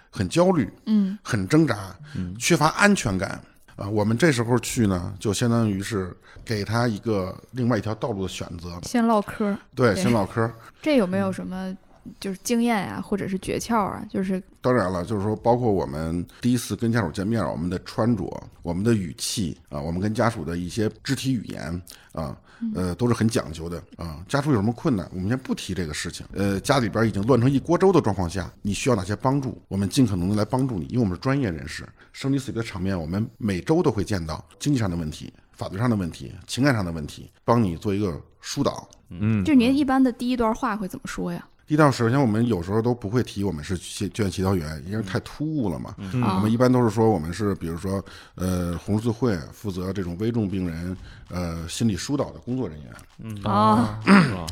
[0.09, 3.41] 很焦虑，嗯，很挣扎，嗯缺乏安全感。
[3.75, 8.77] 啊，我们这时候去呢，就相当于是给他一个另外一条道路的选择。
[8.83, 10.51] 先唠嗑，对，对先唠嗑。
[10.81, 11.73] 这有没有什么
[12.19, 14.05] 就是经验呀、或者是诀窍啊？
[14.09, 22.37] 就是当然了，就是说，包括我们第一次跟家属见面，我们的穿着、我们的语气啊，我们跟家属的一些肢体语言啊，
[22.75, 24.23] 呃，都是很讲究的啊。
[24.27, 26.25] 家属有什么困难，我们先不提这个事情。
[26.33, 31.87] 呃，家里边已经乱成一锅粥的状况下，你需要哪些帮助，我们尽可能的来帮助你，因为我们是专业人士。
[32.11, 38.89] 生离死别的场面，我们每周都会见到经济上的问题、法律上的问题、情感上的问题，帮你做一个疏导。
[39.09, 41.47] 嗯，就您一般的第一段话会怎么说呀？
[41.69, 45.93] 第一道，首先我们有时候都不会提我们是协救援协调员，因为太突兀了嘛。
[46.13, 48.03] 我们一般都是说我们是，比如说，
[48.33, 50.97] 呃，红十字会负责这种危重病人，
[51.29, 53.99] 呃，心理疏导的工作人员啊，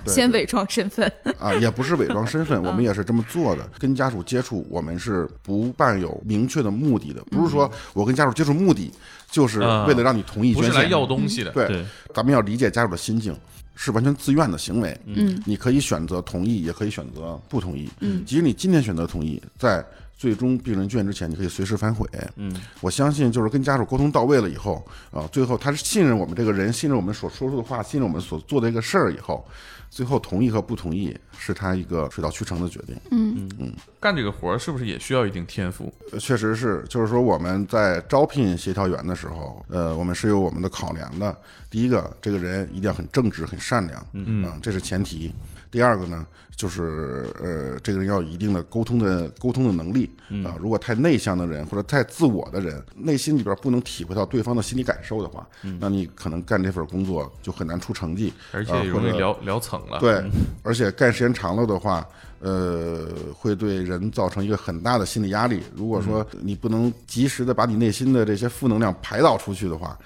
[0.05, 0.13] 对。
[0.13, 3.67] 先伪装身份，啊，也不是伪装身份，我们也是这么做的。
[3.79, 8.93] 跟家属接触，我们是不伴有明确的目的的，不是说我跟家属接触目的
[9.31, 10.71] 就是为了让你同意捐献。
[10.71, 11.49] 不是来要东西的。
[11.49, 13.35] 对，咱们要理解家属的心境，
[13.77, 14.99] 是完全自愿的行为。
[15.05, 17.87] 嗯你可以选择同意，也可以选择不同意。
[18.01, 19.85] 嗯即使你今天选择同意，在
[20.17, 22.09] 最终病人捐之前，你可以随时反悔。
[22.37, 29.47] 嗯，我相信就是跟家属沟通到位了以后，啊，最后他是信任我们这个人，信任我们所说出的话，信任我们所做的这个事儿以后，
[29.89, 32.95] 最后同意和不同意是他一个水到渠成的决定。
[33.11, 35.91] 嗯嗯干这个活儿是不是也需要一定天赋？
[36.11, 41.35] 呃确实是，就是说我们在招聘协调员的时候，呃，我们是有我们的考量的。
[41.69, 45.33] 第一个，这个人一定要很正直、很善良，嗯嗯、这是前提。
[45.69, 46.25] 第二个呢，
[46.55, 50.09] 就是呃，这个人要有一定的沟通的沟通的能力
[50.45, 55.47] 啊、如果太内向的人或者太自我的人，内心里边不能体会到对方的心理感受的话，
[55.79, 59.99] 那你可能干这份工作就很难出成绩，而且容易聊聊蹭了。
[59.99, 60.21] 对，
[60.63, 62.05] 而且干时间长了的话，
[62.39, 65.63] 呃，会对人造成一个很大的心理压力。
[65.73, 69.97] 如果说你不能及时的把你内心的这些负能量排导出去的话，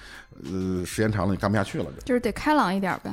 [0.43, 2.01] 呃，时间长了你干不下去了就。
[2.05, 3.11] 就是得开朗一点呗，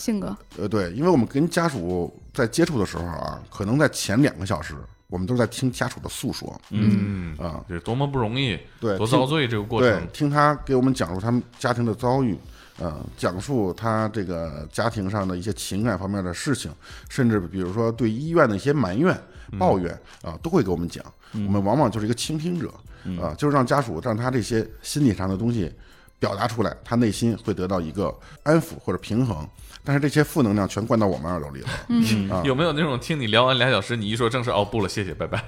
[0.00, 0.34] 性格。
[0.56, 4.74] 呃，对，因为我们跟家属在接触的时候啊，可能在前两个小时，
[5.08, 10.08] 我们都是在听家属的诉说嗯，啊，这多么不容易，对多遭罪这个过对程，。
[10.12, 12.34] 听他给我们讲述他们家庭的遭遇，
[12.78, 16.72] 呃，讲述他这个家庭上的一些情感方面的事情，
[17.10, 19.14] 甚至比如说对医院的一些埋怨、
[19.58, 21.04] 抱怨啊、都会给我们讲。
[21.32, 22.72] 我们往往就是一个倾听者，
[23.20, 25.72] 啊、就是让家属让他这些心理上的东西
[26.20, 29.44] 表达出来，他内心会得到一个安抚或者平衡。
[29.82, 35.42] 但是这些负能量全灌到我们耳朵里了，嗯 有没有那种听你聊完俩小时，你一说正事，哦不了，谢谢，拜拜。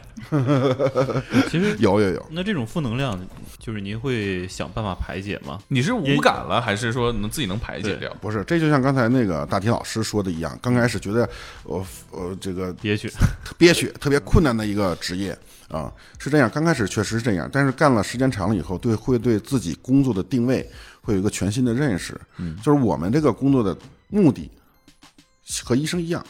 [1.51, 3.21] 其实有有有，那这种负能量，
[3.59, 5.59] 就是您会想办法排解吗？
[5.69, 8.11] 你是无感了，还是说能自己能排解掉？
[8.23, 11.29] 不是，这就像刚才那个大体老师说的一样，刚开始觉得
[11.65, 13.13] 我呃这个憋屈，
[13.59, 15.37] 憋屈、特别困难的一个职业
[15.73, 16.49] 啊，是这样。
[16.49, 20.65] 刚开始确实是这样，但是干了时间长了以后，对会对自己工作的定位
[21.01, 22.15] 会有一个全新的认识。
[22.37, 23.77] 嗯，就是我们这个工作的
[24.09, 24.49] 目的
[25.65, 26.25] 和医生一样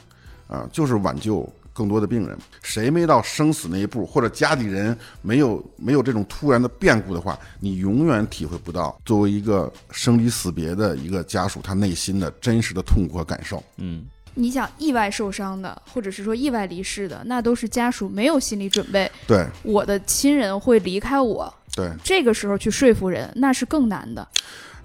[0.48, 1.46] 啊，就是挽救。
[1.74, 13.64] 更多的病人，谁没到生死那一步，或者家里人没有没有这种突然的变故的话，你永远体会不到作为一个生离死别的一个家属，他内心的真实的痛苦和感受。
[13.78, 24.26] 嗯，你想意外受伤的，或者是说意外离世的，那都是家属没有心理准备，对我的亲人会离开我，对，这个时候去说服人，那是更难的。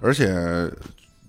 [0.00, 0.28] 而且，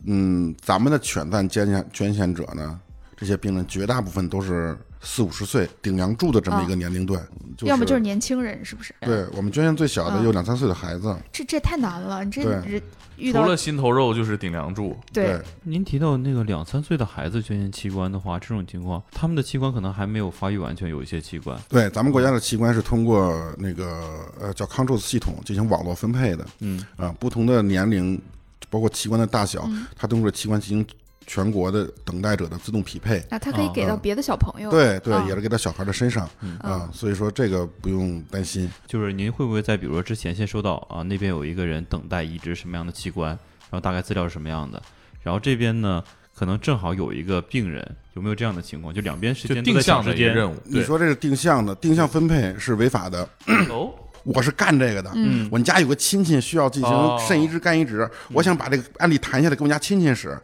[0.05, 2.79] 嗯，咱们的犬赞捐献捐献者呢，
[3.15, 7.21] 这些病人绝大部分都是四五十岁顶梁柱的这么一个年龄段，
[7.57, 8.93] 就是要么就是年轻人，是不是？
[9.01, 10.25] 对我们捐献最小的嗯。
[10.25, 12.81] 有两三岁的孩子，这这太难了，你这人
[13.17, 15.41] 遇到除了心头肉就是顶梁柱，对。
[15.63, 26.83] 您提到那个两三岁的孩子捐献器官的话，这种情况，他们的器官可能还没有发育完全，有一些器官，对，咱们国家的器官是通过那个呃叫 Control 系统进行网络分配的，嗯。
[26.97, 28.21] 啊，不同的年龄，
[28.69, 30.85] 包括器官的大小，它通过器官进行
[31.29, 33.19] 全国的等待者的自动匹配。
[33.29, 34.71] 啊，他可以啊给到别的小朋友。
[34.71, 38.67] 对对，啊也是给到小孩的身上嗯啊，所以说这个不用担心。
[38.87, 44.81] 就是您会不会在比如说之前先收到啊那边有一个人等待移植什么样的器官，然后大概资料是什么样的，
[45.21, 48.91] 然后这边呢可能正好有一个病人，有没有这样的情况？
[48.91, 50.55] 就两边时间都在定向抢时间，的一个任务。
[50.65, 53.27] 你说这是定向的，定向分配是违法的。
[53.69, 55.47] 哦，我是干这个的，嗯。
[55.51, 57.17] 我们家有个亲戚需要进行哦。
[57.27, 60.37] 肾移植、肝移植，我想把这个案例谈下来给我们家亲戚使，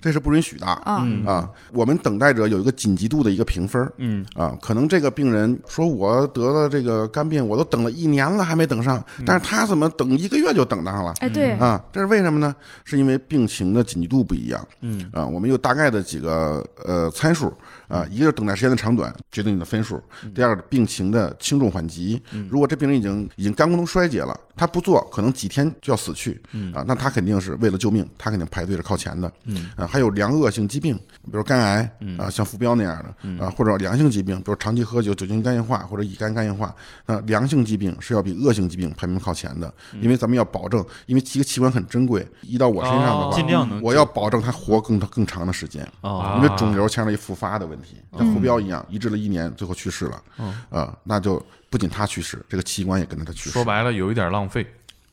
[0.00, 0.66] 这是不允许的。
[0.66, 4.24] 啊，啊，我们等待者有一个紧急度的一个评分，嗯。
[4.34, 11.12] 啊，可能这个病人说我得了这个肝病，我都等了一年了还没等上，但是他怎么等一个月就等上了？
[11.20, 12.54] 哎，对，啊，这是为什么呢？
[12.84, 14.66] 是因为病情的紧急度不一样。
[14.80, 15.10] 嗯。
[15.12, 17.52] 啊，我们有大概的几个呃参数
[17.92, 20.02] 啊，一个是等待时间的长短决定你的分数，
[20.34, 22.20] 第二个病情的轻重缓急。
[22.48, 26.40] 如果这病人已经已经肝功能衰竭了，他不做可能几天就要死去。
[26.74, 29.30] 啊，那他肯定是为了救命，他肯定排队是靠前的。
[29.44, 36.74] 嗯啊，还有良恶性疾病，比如肝癌啊，像浮标那样的啊，或者良性疾病，比如长期喝酒、酒精肝硬化或者乙肝肝硬化。
[37.04, 45.86] 那良性疾病是要比恶性疾病排名靠前的，因为咱们要保证，因为一个器官很珍贵，移到我身上的哦话，尽量能我要保证它活更更长的时间。
[46.00, 47.81] 哦因为肿瘤牵扯一复发的问题，
[48.16, 50.22] 像胡彪一样，移植了一年，最后去世了，
[50.70, 53.50] 啊，那就不仅他去世，这个器官也跟着他去世。
[53.50, 54.66] 说白了有一点浪费。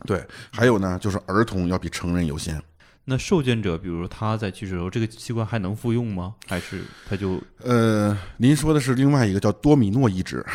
[0.06, 2.62] 对，还有呢，就是儿童要比成人优先。
[3.10, 6.36] 那受捐者，比如他在去世的时候，这个器官还能复用吗？
[6.48, 10.46] 还是他就呃，您说的是另外一个叫多米诺移植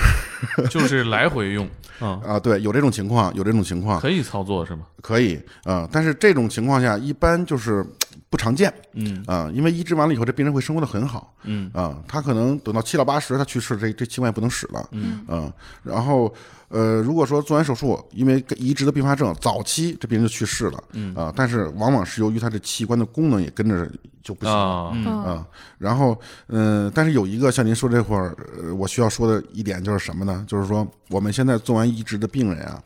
[0.71, 2.38] 就是来回用， 啊啊？
[2.38, 4.87] 对，有这种情况，有这种情况可以操作是吗？
[5.03, 7.85] 可以啊，但是这种情况下一般就是
[8.31, 16.33] 不常见嗯啊，因为移植完了以后，这病人会生活的很好嗯啊，他可能等到七老八十他去世，这这器官也不能使了，嗯嗯，然后
[16.75, 23.89] 呃，如果说做完手术，因为移植的并发症早期这病人就去世了，嗯啊，但是往往是由于他的器官的功能也跟着
[24.25, 24.61] 就不行了。
[24.61, 25.47] 啊，嗯啊，
[25.79, 30.45] 然后，嗯、但是有一个像您说这会儿，呃，我需要说的一点就是什么呢？
[30.49, 32.83] 就是说我们现在做完移植的病人啊，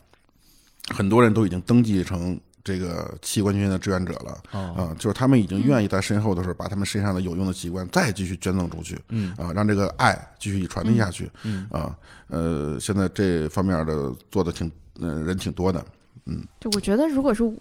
[0.93, 4.59] 很多人都已经登记成这个器官捐献的志愿者了，哦。
[4.77, 9.33] 啊，就是他们已经愿意在身后的时候把他们身上的有用的器官再继续捐赠出去，嗯。
[9.37, 11.95] 啊，让这个爱继续传递下去，嗯啊，
[12.27, 15.83] 呃，现在这方面的做的挺，呃，人挺多的，
[16.25, 16.43] 嗯。
[16.59, 17.55] 就我觉得，如果是我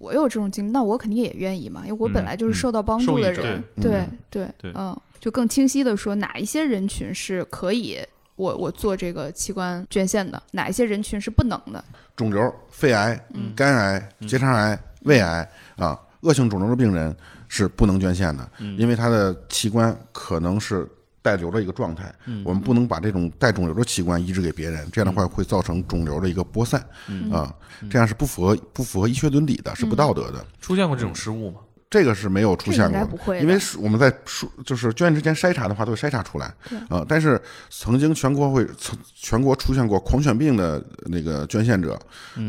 [0.00, 3.62] 我有这种经历，那我肯定也愿意嘛，因为我本来就是受到帮助的人。
[3.76, 3.82] 嗯。
[3.82, 4.72] 对对对。
[4.74, 7.98] 嗯，就更清晰的说哪一些人群是可以
[8.36, 11.84] 我我做这个器官捐献的，哪一些人群是不能的。
[12.22, 13.20] 肿瘤、肺癌、
[13.56, 17.14] 肝癌、结肠癌、胃癌啊，恶性肿瘤的病人
[17.48, 20.88] 是不能捐献的，因为他的器官可能是
[21.20, 26.80] 带瘤的一个状态，我们不能把这种带肿瘤的器官移植给别人，这样的话会造成肿瘤的一个播散
[27.32, 27.52] 啊，
[27.90, 30.44] 这样是不符合不符合医学伦理的，是不道德的。
[30.60, 31.60] 出现过这种失误吗？
[31.92, 36.50] 这个是没有出现过，应该不会因为是我们在说就是捐献之前筛查的话，都会筛查出来。
[36.66, 36.78] 对。
[36.88, 42.00] 啊，但是曾经全国会曾全国出现过狂犬病的那个捐献者，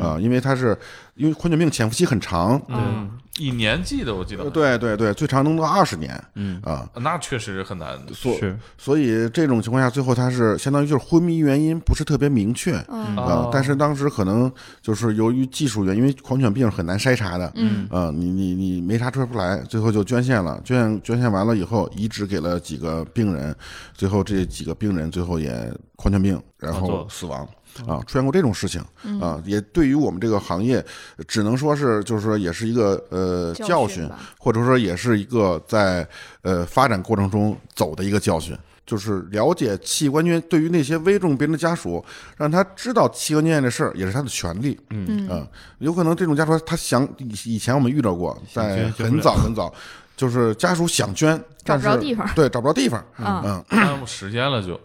[0.01, 0.77] 啊，因为他是
[1.15, 4.43] 因为狂犬病潜伏期很长，嗯，以年计的，我记得。
[4.43, 6.59] 呃，对对对，最长能到二十年嗯。
[6.63, 7.99] 啊，那确实很难。
[8.11, 8.57] 所是。
[8.77, 12.73] 所以这种情况下，最后他是相当于就是昏迷原因不是特别明确。
[12.87, 13.15] 嗯。
[13.15, 17.87] 啊哦，但是当时可能就是由于技术原因，因为狂犬病很难筛查的，嗯。
[17.91, 23.55] 啊，你你你没查出来，最后就捐献了，捐献捐献完了以后，移植给了几个病人，
[23.93, 27.47] 最后这几个病人最后也狂犬病，然后死亡。
[27.87, 28.81] 啊，出现过这种事情
[29.19, 30.83] 啊，也对于我们这个行业，
[31.27, 36.07] 只能说是就是说也是一个呃教训，或者说也是一个在
[36.41, 38.57] 呃发展过程中走的一个教训。
[38.85, 42.03] 就是了解器官捐对于那些危重病人的家属，
[42.35, 44.77] 让他知道器官捐献这事儿也是他的权利。
[44.89, 45.25] 嗯。
[45.29, 45.47] 啊，
[45.79, 49.73] 有可能这种家属他想以以前我们遇到过，在很早很早，
[50.17, 52.29] 就是家属想捐，找但是不着地方。
[52.35, 52.99] 对，找不着地方。
[53.15, 54.77] 啊嗯，耽误时间了就。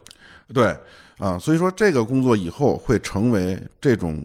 [0.54, 0.76] 对
[1.18, 4.24] 啊，所以说这个工作以后会成为这种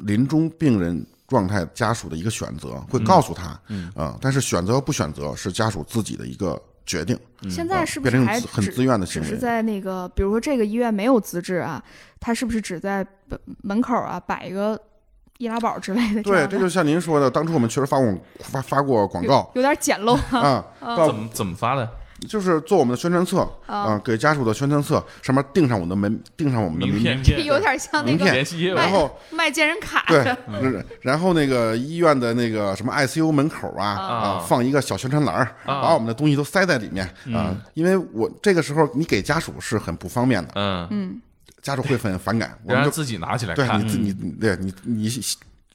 [0.00, 7.18] 临终病人状态家属的一个选择，会告诉他，嗯啊，但是选择和不选择是家属自己的一个决定。
[7.50, 11.82] 现在是不是还变成很自愿的行为只是在那个，比如说这个医院没有资质啊，
[12.18, 14.80] 他是不是只在门门口啊摆一个
[15.36, 20.64] 易拉宝之类的，对，这就像您说的，当初我们确实发过发发过广告有点简陋啊。
[20.80, 21.88] 啊，到怎么怎么发的？
[22.26, 27.44] 就是做我们的宣传册啊，给家属的宣传册上面钉上我们的门，钉上我们的名名片。
[27.44, 28.74] 有点像那个名片。
[28.74, 40.52] 然后卖健身卡对的，，然然后那个医院的那个什么 ICU 门口啊啊，放一个小宣传栏，把我们的东西都塞在里面啊，因为我这个时候你给家属是很不方便的，
[40.90, 41.20] 嗯，
[41.62, 43.90] 家属会很反感，我们就自己拿起来看对你。
[43.90, 45.08] 自你对你你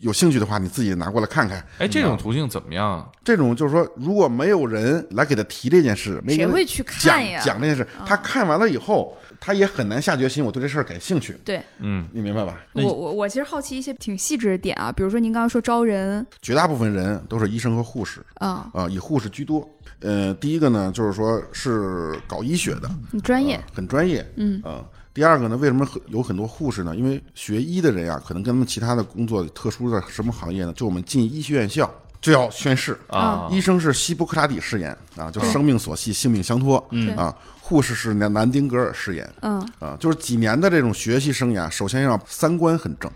[0.03, 1.65] 有兴趣的话，你自己拿过来看看。
[1.79, 3.09] 哎，这种途径怎么样？
[3.23, 7.41] 这种就是说，如果没有人来给他提这件事，没人谁会去讲看呀？
[7.43, 12.59] 讲这件事，他看完了以后，他也很难下决心，我对这事儿感兴趣，对嗯，你明白吧？
[12.73, 19.65] 我我我其实好奇一些挺细致的点啊，比如说您刚刚说招人绝大部分人都是医生和护士啊，啊，以护士居多。
[20.01, 24.83] 呃，第一个呢，就是说是搞医学的，很专业啊很专业，嗯啊。
[25.13, 26.95] 第二个呢，为什么很有很多护士呢？
[26.95, 30.73] 因为学医的人呀、可能跟他们其他的工作特殊的什么行业呢？
[30.73, 31.89] 就我们进医学院校
[32.19, 37.35] 就要宣誓啊医生是希波克拉底誓言啊，就生命所系，性命相托，嗯啊。
[37.65, 43.09] 护士是南南丁格尔誓言嗯，啊，就是几年的这种学习生涯，首先要三观很正。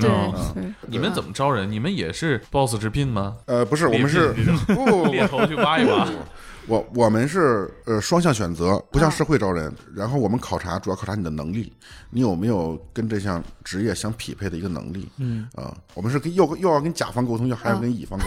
[0.00, 0.10] 对
[0.56, 1.70] 嗯，你们怎么招人？
[1.70, 3.36] 你们也是 boss 直聘吗？
[3.44, 4.32] 呃，不是，我们是
[4.66, 6.08] 不不不猎头去挖一挖。
[6.66, 9.72] 我我们是呃双向选择，不像社会招人。
[9.94, 11.72] 然后我们考察主要考察你的能力，
[12.10, 15.08] 你有没有跟这项职业相匹配的一个能力？
[15.18, 18.26] 嗯啊，我们是跟又又要跟甲方沟通，又还要跟乙方沟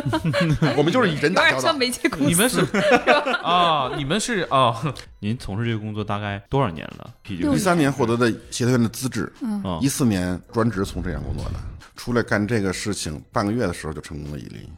[0.00, 0.02] 通。
[0.76, 1.62] 我们就是以人有打交道。
[1.62, 2.24] 像媒介公司。
[2.26, 2.60] 你们是
[3.44, 3.92] 啊？
[3.96, 4.74] 你们是啊？
[5.18, 7.14] 您从事这个工作大概多少年了？
[7.28, 11.54] 六一三年获得的协调员的资质，嗯一四年专职从事这项工作的，
[11.96, 14.68] 出来干这个事情半个月的时候就成功了一例，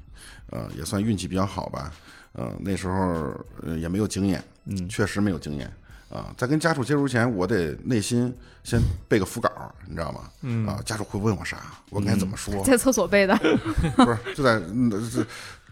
[0.50, 1.92] 呃，也算运气比较好吧。
[2.36, 5.66] 呃，那时候呃也没有经验，嗯，确实没有经验
[6.10, 6.32] 啊。
[6.36, 8.32] 在跟家属接触之前，我得内心
[8.62, 8.78] 先
[9.08, 9.50] 背个腹稿，
[9.86, 10.20] 你知道吗？
[10.42, 11.56] 嗯啊，家属会问我啥，
[11.90, 12.62] 我该怎么说？
[12.62, 13.34] 在厕所背的，
[13.96, 15.24] 不是就在嗯，这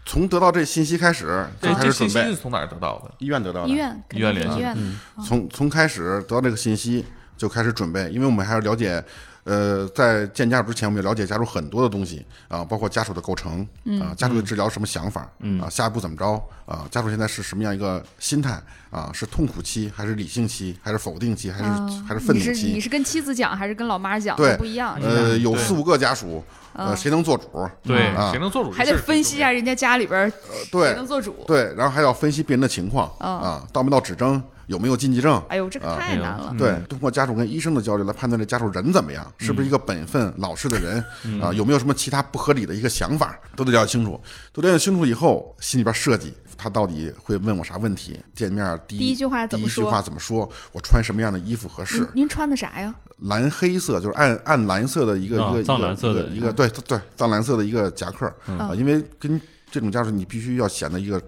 [0.07, 3.11] 从得到这信息开始就开始准备信息是，从哪儿得到的？
[3.19, 4.77] 医院得到的，医院医院联系医院
[5.23, 7.05] 从从开始得到这个信息
[7.37, 9.03] 就开始准备，因为我们还要了解，
[9.45, 13.61] 呃，在见家属之前，我们要了解家属很多的东西啊，包括家属的构成
[14.01, 15.21] 啊，家属的治疗什么想法
[15.61, 16.25] 啊，下一步怎么着
[16.65, 19.11] 啊，家属现在是什么样一个心态啊？
[19.13, 21.69] 是痛苦期还是理性期，还是否定期，还是
[22.07, 22.79] 还是愤怒你是你？
[22.79, 24.35] 是跟妻子讲还是跟老妈讲？
[24.35, 26.43] 对不一样，呃，有四五个家属，
[26.73, 27.69] 呃，谁能做主？
[27.83, 28.71] 对，啊谁能做主？
[28.71, 31.43] 还得分析一下人家家里边儿谁对能做主。
[31.45, 35.41] 对，然后还要分析病人的情况嗯啊，到没到指征，有没有禁忌症？
[35.49, 36.53] 哎呦，这个啊太难了。
[36.57, 41.03] 对，通过家属跟医生的交流来判断这家属人怎么样，是不是一个本分老实的人
[41.41, 41.53] 啊？
[41.53, 44.19] 有没有什么其他不合理的一个想法，都得了解清楚。
[44.51, 50.49] 都了解清楚以后，心里边设计他到底会问我啥问题，见面第第一句话怎么说第一句话怎么说？
[50.71, 52.23] 我穿什么样的衣服合适您？
[52.23, 52.93] 您穿的啥呀？
[53.19, 58.25] 蓝黑色就是暗暗蓝色的一个啊一个藏蓝色的一个一个对对藏蓝色的一个夹克
[58.57, 59.39] 啊，因为跟
[59.71, 61.21] 这种家属你必须要显得一个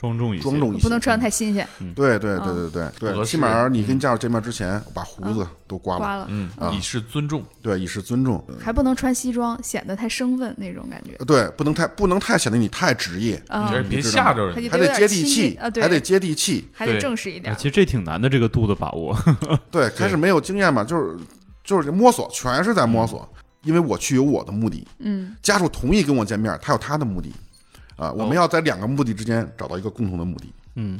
[0.00, 7.44] 庄重一些，庄重一些，不能穿得太新鲜，对对对对对对，起码你跟家属见面之前，把胡子都刮了，刮了，嗯，以示尊重。
[7.60, 8.42] 对，以示尊重。
[8.58, 11.22] 还不能穿西装，显得太生分那种感觉。
[11.26, 13.42] 对，不能太不能太显得你太职业，
[13.90, 14.70] 别吓着人。
[14.70, 15.82] 还得接地气，啊对。
[15.82, 16.66] 还得接地气。
[16.72, 17.52] 还得正式一点。
[17.52, 17.56] 哎。
[17.56, 19.14] 其实这挺难的，这个度的把握。
[19.70, 21.18] 对， 开始没有经验嘛，就是
[21.62, 23.28] 就是摸索，全是在摸索。
[23.64, 27.30] 因为我去有我的目的，嗯，家属同意跟我见面，他有他的目的，
[28.00, 30.50] 啊，我们要在两个目的之间找到一个共同的目的。
[30.76, 30.98] 嗯，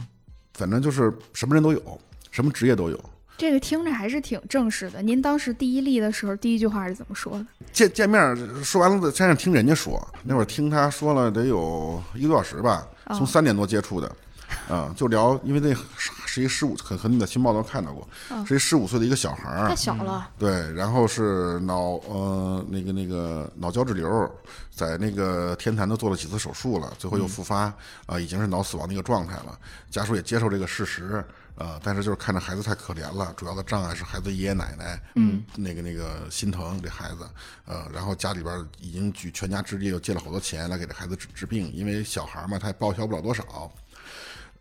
[0.52, 3.00] 反正就是什么人都有，什么职业都有。
[3.38, 5.00] 这个听着还是挺正式的。
[5.00, 7.46] 您当时第一例的时候，第一句话是怎么说的？
[7.72, 14.14] 见见面说完了，先是听人家说，那会儿听他说了得有一个多小时吧，哦从三点多接触的，
[14.68, 15.74] 啊、就聊，因为那
[16.26, 18.08] 是一十五，可可能你在新报都看到过，
[18.46, 24.30] 是一十五岁的一个小孩儿太，小了，对，然后是脑呃那个那个脑胶质瘤，
[24.70, 27.72] 在那个天坛都做了几次手术了，最后又复发，
[28.06, 29.58] 啊、已经是脑死亡的一个状态了，
[29.90, 31.24] 家属也接受这个事实。
[31.56, 37.28] 啊、但是就是看着孩子太可怜了，主要的障碍是孩子爷爷奶奶，嗯，那个那个心疼这孩子，
[37.66, 43.70] 呃，然后家里边已经举全家之力又借了好多钱来给这孩子治治病，因为小孩嘛，他也报销不了多少，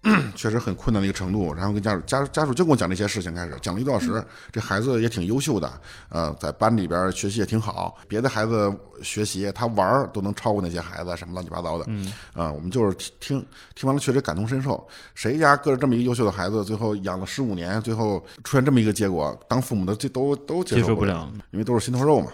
[0.36, 1.54] 确实很困难的一个程度。
[1.54, 4.24] 然后跟家属家家属就跟我讲这些事情，开始讲了一个多小时。
[4.52, 7.98] 这孩子也挺优秀的，呃，在班里边学习也挺好。
[8.08, 11.86] 别的孩子学习他玩儿都能超过那些孩子，什么乱七八糟的。
[11.88, 13.46] 嗯，啊，我们就是听听
[13.76, 14.88] 听完了，确实感同身受。
[15.16, 22.32] 谁家搁着这么一个优秀的孩子，最后养了十五年，最后出现这么一个结果，当父母的这都都接接受不了，因为都是心头肉嘛。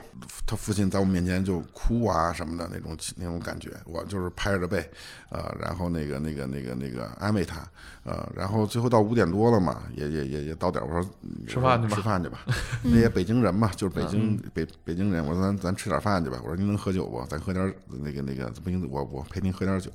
[0.47, 4.87] 他父亲在我们面前就哭啊什么的那种那种感觉，我就是拍着背，
[5.29, 12.39] 呃，然后那个那个那个那个安慰他，他，呃，然后最后到五点多了嘛，也也也也到点儿，我说嗯吃饭去吧吃饭去吧。
[12.83, 16.37] 那些北京人嘛，就是北京北北京人，我说咱咱吃点饭去吧。
[16.43, 17.23] 我说您能喝酒不？
[17.29, 19.89] 咱喝点儿那个那个不行，我我陪您喝点儿酒，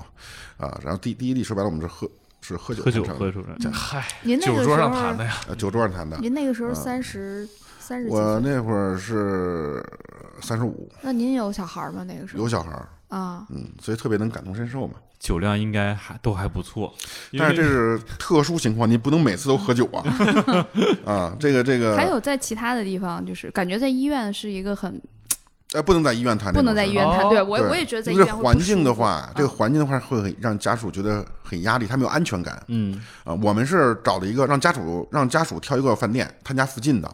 [0.56, 2.08] 啊，然后第第一例说白了，我们是喝
[2.40, 6.16] 是喝酒喝酒喝出来，嗨，您那个酒桌上时候谈的呀，呃酒桌上谈的。
[6.18, 7.46] 您那个时候三十
[7.78, 9.84] 三十我，那会儿是
[10.40, 12.02] 三十五，那您有小孩吗？
[12.04, 12.70] 那个时候有小孩，
[13.08, 14.94] 啊，嗯，所以特别能感同身受嘛。
[15.20, 16.92] 酒量应该还都还不错，
[17.38, 20.02] 但是这是特殊情况，你不能每次都喝酒啊！
[21.04, 25.00] 啊，这个这个，还有在其他的地方，就是感觉在医院是一个很
[25.74, 27.20] 呃，不能在医院谈不能在医院谈。
[27.20, 33.34] 哦对我我也觉得在医院环境的话，这个啊环境的话会很让家属觉得很压力，他没有安全感嗯，啊。
[33.42, 37.08] 我们是找了一个让家属让家属挑一个饭店，他家附近的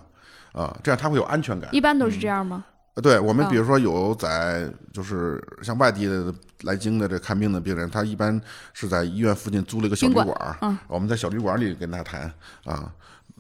[0.53, 1.69] 啊，这样他会有安全感。
[1.73, 2.65] 一般都是这样吗？
[2.69, 6.33] 呃对我们，嗯比如说有在就是像外地的
[6.63, 8.41] 来京的这看病的病人，他一般
[8.73, 12.23] 是在医院附近租了一个小旅馆儿，嗯我们在小旅馆里跟他谈
[12.65, 12.91] 啊，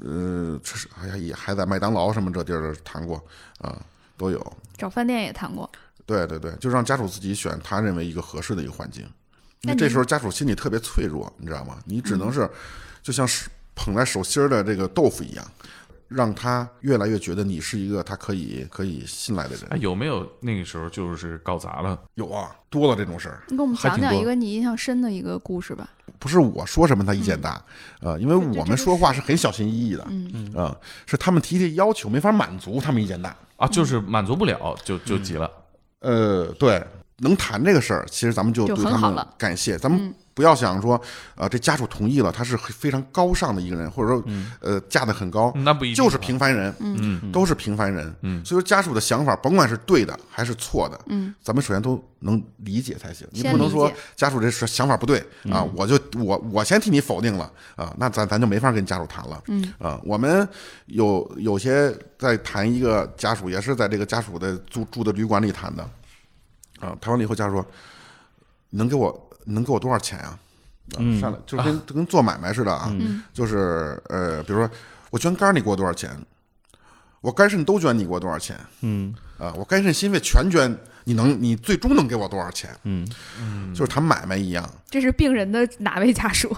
[0.00, 3.16] 呃，这是还也还在麦当劳什么这地儿谈过
[3.58, 3.80] 啊，
[4.18, 4.56] 都有。
[4.76, 5.70] 找饭店也谈过。
[6.04, 9.02] 对对对，就让家属自己选他认为一个合适的一个环境。
[9.62, 11.78] 因那这时候家属心里特别脆弱，你知道吗？
[11.86, 12.48] 你只能是
[13.02, 15.44] 就像是捧在手心儿的这个豆腐一样，
[16.08, 19.64] 让他越来越觉得你是一个他可以可以信赖的人。
[19.70, 21.98] 哎，有没有那个时候就是搞砸了？
[22.14, 23.42] 有啊，多了这种事儿。
[23.48, 25.88] 你给我们讲讲一个你印象深的一个故事吧。
[26.18, 27.62] 不是我说什么他意见大，
[28.00, 33.36] 呃，因为我们说话是很小心翼翼的，嗯啊、是他们提的要求没法满足，他们意见大。
[33.56, 35.50] 啊，就是满足不了就就急了。
[36.00, 36.82] 呃，对，
[37.18, 39.34] 能谈这个事儿，其实咱们就就对他们很好了。
[39.38, 39.78] 感谢。
[39.78, 41.00] 咱们不要想说，
[41.34, 44.22] 啊，这家属同意了，他是非常高尚的一个人，或者说，
[44.60, 47.32] 呃，价值很高，那不一定就是平凡人，嗯。
[47.32, 48.14] 都是平凡人。
[48.20, 48.44] 嗯。
[48.44, 53.26] 所以说家属的想法，甭管是对的还是错的，嗯，咱们首先都能理解才行。
[53.30, 55.18] 你不能说家属这是想法不对
[55.50, 59.42] 啊，我就我我先替你否定了啊，那咱咱就没法跟家属谈了。
[59.46, 59.72] 嗯。
[59.78, 60.46] 啊，我们
[60.84, 65.88] 有有些在谈一个家属，也是在这个家属的住住的旅馆里谈的，
[66.80, 67.66] 啊，谈完了以后，家属说，
[68.70, 70.38] 能给我能给我多少钱啊？
[70.94, 74.70] 啊嗯上来就是跟、跟做买卖似的啊，嗯就是呃，比如说
[75.10, 76.10] 我捐肝，你给我多少钱？
[77.26, 78.56] 我肝肾都捐，你给我多少钱？
[78.82, 79.12] 嗯。
[79.36, 82.70] 啊，我肝肾心肺全捐，你能你最终能给我多少钱？
[82.84, 83.04] 嗯，
[83.74, 84.64] 就是谈买卖一样。
[84.88, 86.56] 这是病人的哪位家属？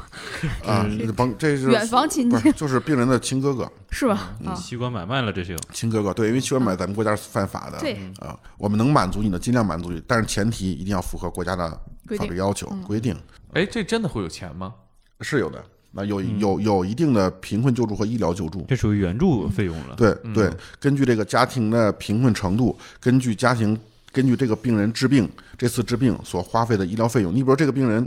[0.66, 2.52] 啊，甭这是远房亲戚。
[2.52, 4.36] 就是病人的亲哥哥，是吧？
[4.44, 7.94] 啊，器官买卖了，这是有，亲哥哥，对，因为器官买咱们国家是犯法的，对。
[8.18, 11.70] 啊，我们能满足你的尽量满足你，但是前提一定要符合国家的
[12.18, 13.16] 法律要求规定。
[13.54, 14.74] 哎，这真的会有钱吗？
[15.22, 15.64] 是有的。
[15.92, 19.94] 那有有有一定的贫困救助和医疗救助，这属于援助费用了。
[19.96, 23.76] 对对，根据这个家庭的贫困程度，根据家庭，
[24.12, 28.06] 根据这个病人治病这次治病所花费的医疗费用，你比如这个病人，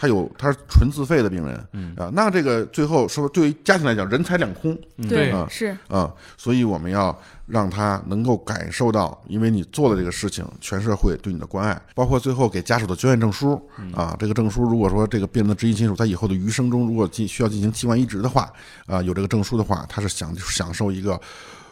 [0.00, 1.92] 他有他是纯自费的病人，嗯。
[1.96, 4.78] 啊，那这个最后说对于家庭来讲，人财两空。
[5.08, 5.76] 对啊是。
[5.88, 13.60] 啊，所以我们要让他能够感受到，因为你做了这个事情，全社会对你的关爱，包括最后给家属的捐献证书
[13.92, 18.52] 啊，这个证书如果说这个病人的直系亲属他以后的余生中如果进需要进行器官移植的话，
[18.86, 21.20] 啊，有这个证书的话，他是享享受一个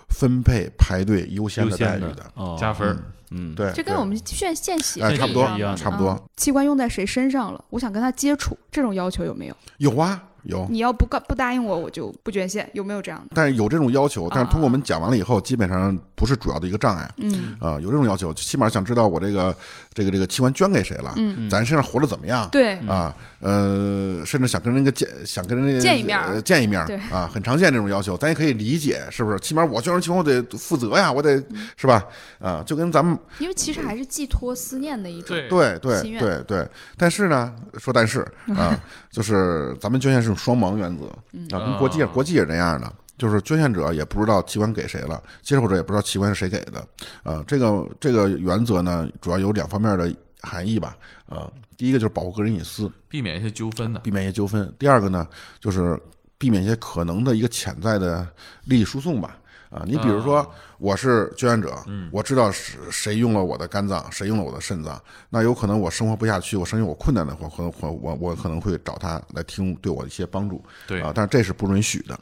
[0.09, 2.97] 分配排队优先的待遇的，哦，加分儿。
[3.31, 6.09] 嗯，对，对这跟我们献献血哎差不多一样的差不多。
[6.11, 9.57] 啊器官用在谁身上了，我想跟他接触，这种要求有没有？
[9.79, 10.67] 有啊有。
[10.71, 13.33] 你要不告不答应我，我就不捐献，有没有这样的？
[13.35, 17.11] 但是有这种要求，但是通过我们讲完了以后，基本上不是主要的一个障碍。
[17.19, 19.55] 嗯，啊、有这种要求，起码想知道我这个
[19.93, 21.49] 这个这个器官捐给谁了，嗯。
[21.51, 26.97] 咱身上活得怎么样，对，啊，呃，甚至想跟人家见，想跟人家见一面见一面对。
[27.11, 29.39] 啊，很常见这种要求，咱也可以理解，是不是？
[29.41, 31.69] 起码我捐完器官，我得负责呀，我得嗯。
[31.77, 32.05] 是吧？
[32.39, 35.29] 啊，就跟咱们因为其实还是寄托思念的一种。
[35.29, 35.49] 对。
[35.49, 38.21] 对对对对，但是呢，说但是
[38.57, 38.79] 啊，
[39.11, 42.93] 就是咱们捐献是种双盲原则嗯啊，跟国际啊国际也是这样的。
[43.19, 46.87] 就是捐献者也不知道器官给谁了，接受者也不知道器官是谁给的，
[47.23, 50.95] 啊，这个这个原则呢，主要有两方面的含义吧，
[51.27, 54.01] 啊，第一个就是保护个人隐私，避免一些纠纷的。
[54.01, 54.71] 避免一些纠纷。
[54.79, 55.27] 第二个呢，
[55.59, 55.99] 就是
[56.37, 58.29] 避免一些可能的一个潜在的
[58.65, 59.39] 利益输送吧。
[59.77, 61.77] 啊，你比如说，我是捐献者，
[62.11, 70.65] 我知道是谁用了我的肝脏，谁用了我的肾脏，那有可能我生活不下去，我生活我困难的话，可能我我我可能会找他来听对我的一些帮助。
[70.87, 72.19] 对啊，但是这是不允许的。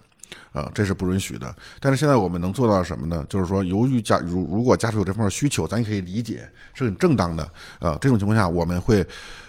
[0.53, 1.55] 啊，这是不允许的。
[1.81, 3.25] 但是现在我们能做到什么呢？
[3.29, 7.43] 就是说，由于家如如果家属有这方面需求，咱也可以理解，是很正当的。
[7.79, 9.05] 啊，这种情况下，我们会，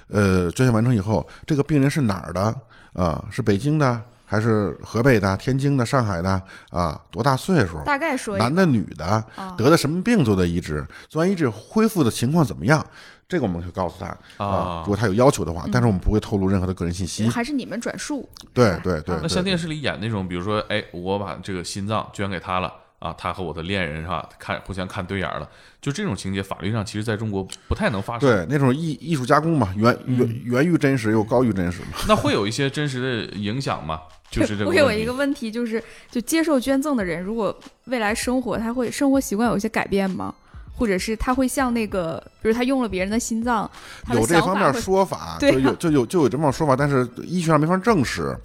[0.08, 2.56] 呃，捐献完成以后，这个病人是哪儿的？
[2.94, 7.00] 啊，是北京的，还是河北的、天津的、上海的啊？
[7.12, 7.82] 多大岁数？
[7.86, 10.86] 大概说男的、女的，啊得的什么病做的移植？
[11.08, 12.86] 做完移植恢复的情况怎么样？
[13.28, 14.06] 这个我们会告诉他
[14.44, 17.28] 啊如果他有要求的话，但是我们不会透露任何的个人信息。
[17.28, 22.72] 还是你们转述，对对对，对那像电视里演那种，比如说，哎，我把这个心脏捐给他了
[23.06, 25.48] 啊，他和我的恋人是吧，看互相看对眼儿了，
[25.80, 28.28] 就这种情节，法律上其实在中国不太能发生。
[28.28, 31.90] 对那种艺艺术加工嘛，源源源于真实又高于真实嘛。
[32.10, 34.02] 那会有一些真实的影响吗？
[34.32, 40.34] 就是这个 我有一个问题，就是就接受捐赠的人，如果未来生活他会生活习惯有一些改变吗？
[40.76, 43.70] 或者是他会像那个，比如他用了别人的心脏，
[44.14, 48.38] 有这方面说法， 对啊就有就有就有这么说法，但是医学上没法证实，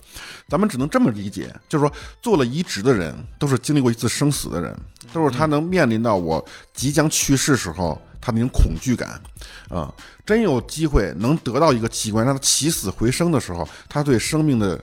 [0.48, 4.76] 咱们只能这么理解，就是说做了移植的人都是经历过一次生死的人，
[5.12, 9.20] 都是他能面临到我即将去世时候他那种恐惧感，
[9.68, 9.92] 啊、
[10.24, 14.80] 真有机会能得到一个器官让他起死回生的时候，他对生命的。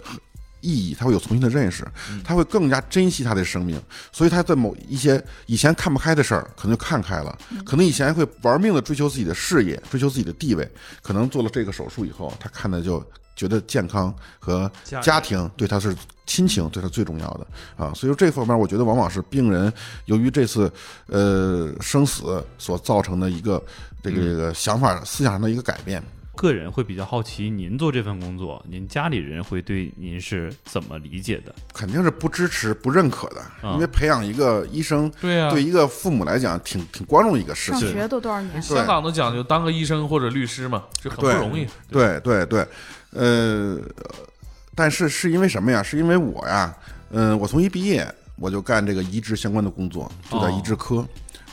[0.61, 1.85] 意义，他会有重新的认识，
[2.23, 3.81] 他会更加珍惜他的生命，
[4.11, 10.69] 所以他在某一些以前看不开的事儿，可能就看开了，可能以前会玩命的追求自己的事业，追求自己的地位，
[11.01, 13.05] 可能做了这个手术以后，他看的就
[13.35, 15.95] 觉得健康和家家庭对他是
[16.25, 17.47] 亲情对他最重要的。
[17.77, 19.71] 啊，所以说这方面我觉得往往是病人
[20.05, 20.71] 由于这次
[21.05, 23.63] 呃生死所造成的一个
[24.01, 26.03] 这个这个想法思想上的一个改变。
[26.37, 31.53] 个人会比较好奇，您做这份工作，您家里人会对您是怎么理解的？
[31.73, 37.81] 肯定是不支持、不认可的，啊因为培养一个医生，对啊对一个父母来讲，挺挺光荣一个事情。
[37.81, 38.61] 上学都多少年？
[38.61, 41.67] 香港都讲究当个医生或者律师嘛，这很不容易。
[41.89, 42.65] 对对对，
[43.11, 43.79] 呃，
[44.75, 45.81] 但是是因为什么呀？
[45.81, 46.71] 是因为我呀，
[47.09, 51.03] 嗯、我从一毕业我就干这个移植相关的工作，就在移植科。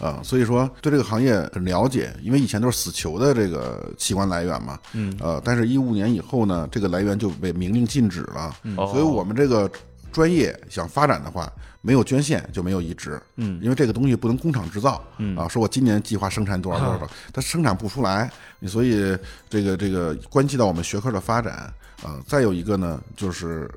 [0.05, 9.71] 啊，所以说对这个行业很了解，因为以前都是死囚的这个器官来源嘛，嗯，呃，但是一五年以后呢，这个来源就被明令禁止了，嗯所以我们这个
[10.13, 11.51] 专业想发展的话，
[11.81, 18.31] 没有捐献就没有移植，嗯因为这个东西不能工厂制造，嗯啊，说我今年计划生产多少多少多少，它生产不出来，
[18.67, 19.17] 所以
[19.49, 22.21] 这个这个关系到我们学科的发展啊。
[22.27, 23.71] 再有一个呢，就是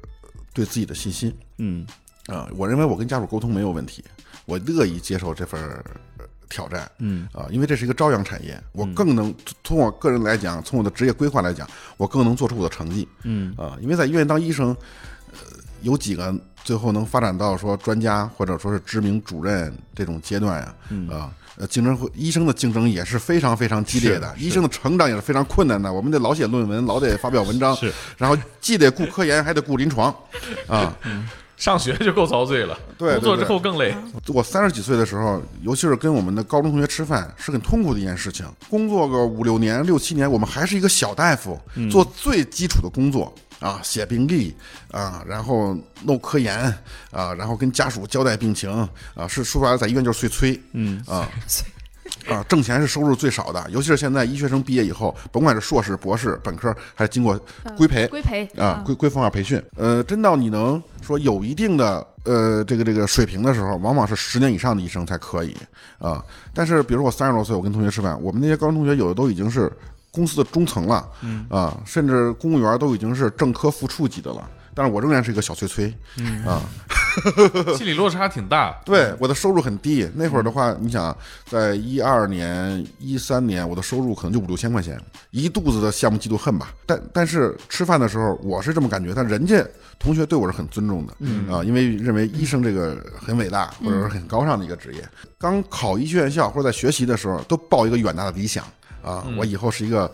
[0.53, 1.88] 对自己的信心嗯
[2.28, 4.03] 啊，我认为我跟家属沟通没有问题，
[4.45, 5.59] 我乐意接受这份
[6.49, 6.89] 挑战。
[6.99, 9.33] 嗯啊，因为这是一个朝阳产业，我更能
[9.63, 11.67] 从我个人来讲，从我的职业规划来讲，
[11.97, 13.77] 我更能做出我的成绩嗯啊。
[13.81, 14.75] 因为在医院当医生，
[15.31, 15.39] 呃，
[15.81, 16.33] 有几个
[16.63, 20.75] 最后能发展到说专家或者说是知名主任这种阶段呀？
[20.89, 25.91] 嗯啊，呃，竞争会医生的竞争也是非常非常激烈的，医生的成长也是非常困难的。
[25.91, 30.13] 我们得老写论文，老得发表文章，是，然后既得顾科研，还得顾临床，
[30.67, 30.95] 啊。
[31.57, 33.93] 上学就够遭罪了，对对工作之后更累。
[34.27, 38.45] 我三十几岁的时候，尤其是跟我们的高中同学吃饭，是很痛苦的一件事情。
[38.69, 41.59] 工作个五六年、六七年，我们还是一个小大夫，
[41.91, 44.55] 做最基础的工作啊，写病历
[44.91, 46.57] 啊，然后弄科研
[47.09, 48.71] 啊，然后跟家属交代病情
[49.15, 51.27] 啊，是说白了，在医院就是碎催嗯啊。
[52.30, 57.39] 啊，挣钱是收入最少的，尤其是现在医学生毕业以后，甭管是硕士、博士、本科，还是经过
[57.78, 59.61] 规培，规培啊，规规范化培训。
[59.75, 65.55] 呃，真到你能说有一定的呃这个这个水平的时候，往往是十年以上的医生才可以
[65.99, 66.23] 啊。
[66.53, 69.71] 但是比如说我三十多岁，我跟同学吃饭，我们那些高中同学有的都已经是
[70.11, 74.49] 公司的中层了，嗯啊，甚至公务员都已经是正科副处级的了。
[74.78, 75.91] 但是我仍然是一个小崔崔，
[76.45, 76.61] 啊，
[77.75, 78.80] 心理落差挺大。
[78.86, 80.07] 对，我的收入很低。
[80.13, 81.17] 那会儿的话，你想，
[81.47, 85.01] 在一二年、一三年，我的收入可能就五六千块钱，
[85.32, 86.71] 一肚子的羡慕嫉妒恨吧。
[86.86, 89.65] 但但是吃饭的时候，我是这么感觉，但人家
[89.97, 95.03] 同学对我是很尊重的，嗯啊，因为认为医生这个很伟大，或者是很高尚的一个职业。
[95.39, 98.63] 刚考医学院校或者在学习的时候，都抱一个远大的理想。
[99.07, 100.11] 啊，我以后是一个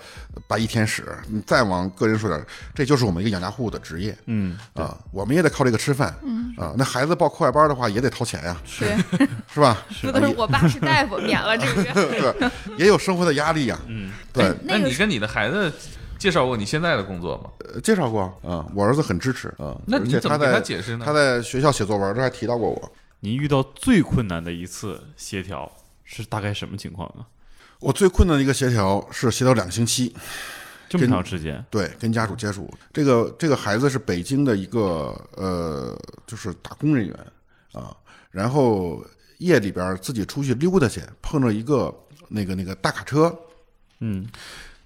[0.48, 1.04] 白衣天使。
[1.28, 4.16] 你再往个人说点，这就是我们一个养家糊口的职业。
[4.26, 6.16] 嗯啊，我们也得靠这个吃饭。
[6.24, 8.86] 嗯啊，那孩子报课外班的话，也得掏钱呀，是，
[9.52, 9.86] 是吧？
[10.02, 11.92] 不都是我爸是大夫，免了这个月。
[11.94, 13.80] 对，也有生活的压力呀。
[13.88, 15.72] 嗯，对，那那个你跟你的孩子
[16.18, 17.50] 介绍过你现在的工作吗？
[17.74, 19.76] 呃介绍过啊，我儿子很支持啊。
[19.88, 22.92] 那你怎么给他解释呢他在学校写作文，这还提到过我。
[23.20, 25.72] 您遇到最困难的一次协调
[26.04, 27.26] 是大概什么情况呢？
[27.84, 30.16] 我最困难的一个协调是协调两个星期，
[30.88, 31.64] 这么跟长时间？
[31.70, 32.74] 对，跟家属接触。
[32.94, 35.94] 这个这个孩子是北京的一个呃，
[36.26, 37.14] 就是打工人员
[37.74, 37.94] 啊，
[38.32, 39.04] 然后
[39.40, 41.94] 夜里边自己出去溜达去，碰着一个
[42.30, 43.38] 那个那个大卡车，
[44.00, 44.26] 嗯，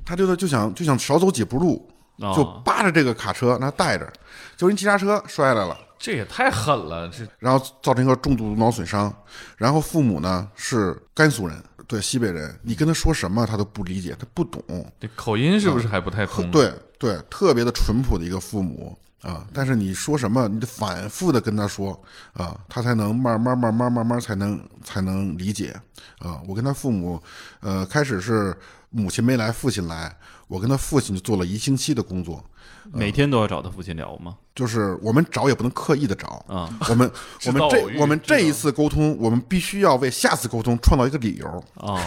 [0.03, 1.87] 他就就想就想少走几步路，
[2.17, 4.11] 哦就扒着这个卡车，那带着，
[4.55, 5.77] 就人急刹车摔下来了。
[5.99, 9.13] 这也太狠了，这然后造成一个重度脑损伤。
[9.55, 14.61] 然后父母呢是甘肃人，对西北人，你跟他说什么他都不理解，他不懂。
[14.99, 21.99] 这口音是不是还不太通？，对对，特别的淳朴的一个父母啊，但是你说什么，你得反复的跟他说
[22.33, 25.73] 啊，他才能慢慢慢慢慢慢才能才能理解
[26.19, 26.41] 啊。
[26.47, 27.21] 我跟他父母，
[27.61, 28.55] 呃，开始是
[28.89, 30.15] 母亲没来，父亲来，
[30.47, 32.43] 我跟他父亲就做了一星期的工作，
[32.91, 34.35] 每天都要找他父亲聊吗？
[34.55, 37.11] 就是我们找也不能刻意的找，啊，我们
[37.45, 41.99] 我们这我们这一次沟通，我们必须要为下次沟通创造一个理由，啊，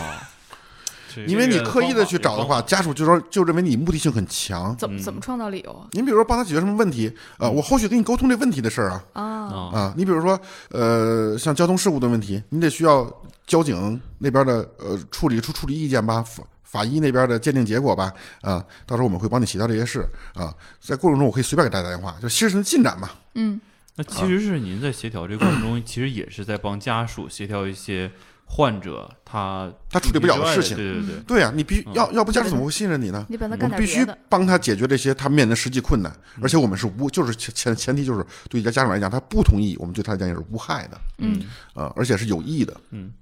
[1.27, 4.77] 因为你刻意的去找的话，家属就说就认为你目的性很强。
[4.77, 5.87] 怎么怎么创造理由啊？
[5.93, 9.79] 您比如说帮他解决什么问题，呃，我后续跟你沟通这问题的事儿啊，啊，啊。
[9.79, 13.09] 啊，你比如说，呃，像交通事故的问题，你得需要
[13.47, 16.25] 交警那边的呃处理出处理意见吧，
[16.71, 18.13] 法法医那边的鉴定结果吧，
[18.43, 23.61] 啊，到时候我们会帮你协调这些事啊，在过程中我可以随便给大家打电话，就事情的进展嘛，嗯，
[23.97, 28.11] 那其实是您在协调这个过程中，其实也是在帮家属协调一些
[28.47, 30.77] 患者他他处理不了的事情。
[30.77, 33.27] 对对对，对呀、你必须要要不家属怎么会信任你呢？
[33.29, 34.07] 你帮他干我们必须。
[34.29, 41.43] 帮他解决这些他面临的实际困难，而且我们是无，就是前前前提就是对于家长来讲，他不同意，我们对他来讲也是无害的，嗯。
[41.75, 43.13] 啊，而且是有益的，嗯。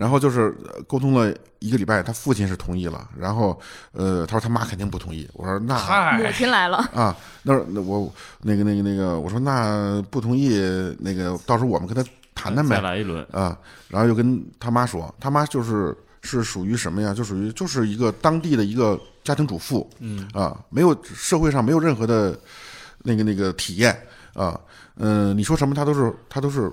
[0.00, 3.60] 然后就是呃沟通了一个礼拜，他父亲是同意了，然后
[3.92, 10.58] 呃，他说他妈肯定不同意，我说那母，亲来了，啊，那那我那个那个那个，我说那不同意，
[11.00, 12.02] 那个到时候我们跟他
[12.34, 12.76] 谈谈呗。
[12.76, 13.54] 再呗，来一轮，啊，
[13.88, 17.12] 然后又跟他妈说，他妈就是是属于什么呀？
[17.12, 20.26] 就属于就是一个当地的一个家庭主妇，嗯。
[20.32, 22.40] 啊，没有社会上没有任何的
[23.02, 23.94] 那个那个体验。
[24.32, 24.58] 啊，
[24.96, 26.72] 嗯、你说什么他都是他都是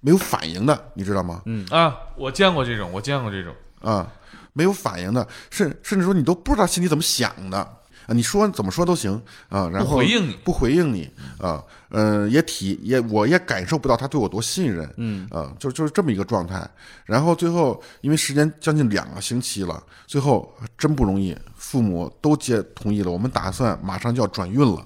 [0.00, 1.42] 没有反应的，你知道吗？
[1.46, 1.66] 嗯。
[1.70, 4.06] 啊，我见过这种，我见过这种，啊，
[4.52, 7.58] 没有反应的，甚甚至说你都不知道心里怎么想的。
[8.06, 10.38] 啊，你说怎么说都行啊，然后不回应你。
[10.44, 15.26] 不回应你啊，呃，也体也我也感受不到他对我多信任，嗯。
[15.28, 16.64] 啊，就就是这么一个状态。
[17.04, 24.84] 然后最后因为时间将近两个星期了，最后真不容易，父母都接同意了，我们打算马上就要转运了，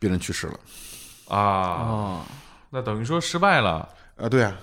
[0.00, 0.58] 病人去世了。
[1.28, 2.20] 啊，哦，
[2.70, 3.88] 那等于说失败了。
[4.16, 4.58] 啊，对啊。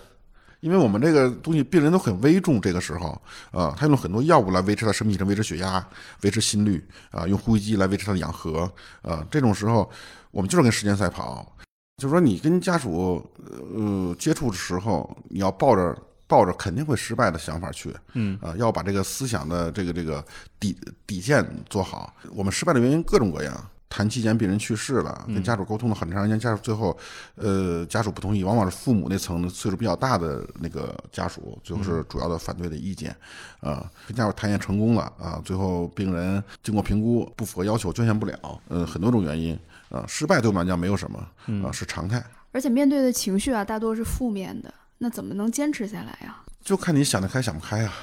[0.61, 5.83] 因为我们这个东西病人都很危重，这个时候啊，他用了很多药物来维持他生命维持血压、
[6.21, 8.71] 维持心率啊，用呼吸机来维持他的氧合
[9.01, 9.25] 啊。
[9.31, 9.89] 这种时候，
[10.29, 11.51] 我们就是跟时间赛跑，
[11.97, 13.27] 就是说你跟家属
[13.73, 15.97] 呃接触的时候，你要抱着
[16.27, 20.23] 抱着肯定会失败的想法去，嗯啊，要把这个思想的这个这个
[20.59, 20.77] 底
[21.07, 22.15] 底线做好。
[22.35, 23.69] 我们失败的原因各种各样。
[23.91, 26.97] 谈期间病人去世了，跟家属沟通了很长时间，家属最后，
[27.35, 33.13] 呃，家属不同意，往往是父母那层的岁数比较大的那个家属，最后是主要的反对的意见，
[33.59, 41.19] 啊，跟家属谈也成功了啊，最后病人经过评估不符合要求，捐献不了，呃，很多种原因啊，失败对我们来讲没有什么
[41.67, 42.23] 啊，是常态，
[42.53, 46.37] 而且面对的情绪啊，大多是负面的，那怎么能坚持下来呀？
[46.63, 47.93] 就看你想得开想不开啊。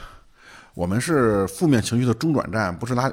[0.74, 3.10] 我们是负面情绪的中转站，不是拉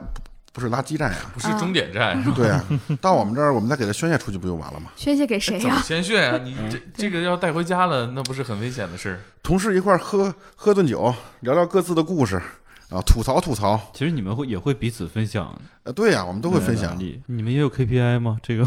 [0.56, 1.18] 不是垃圾站呀。
[1.34, 2.24] 不是终点站？
[2.34, 2.64] 对啊，
[3.02, 4.90] 到我们这儿，我们再给他宣泄出去，不就完了吗？
[4.96, 5.82] 宣泄给谁怎么呀？
[5.82, 6.40] 鲜血啊？
[6.42, 9.20] 你这这个要带回家了，那不是很危险的事儿？
[9.44, 12.38] 同事一块儿喝喝顿酒，聊聊各自的故事，
[12.90, 13.80] 啊，吐槽吐槽。
[13.94, 15.54] 其实你们会也会彼此分享
[15.84, 17.22] 呃，对呀、我们都会分享你。
[17.28, 18.38] 你们也有 KPI 吗？
[18.42, 18.66] 这个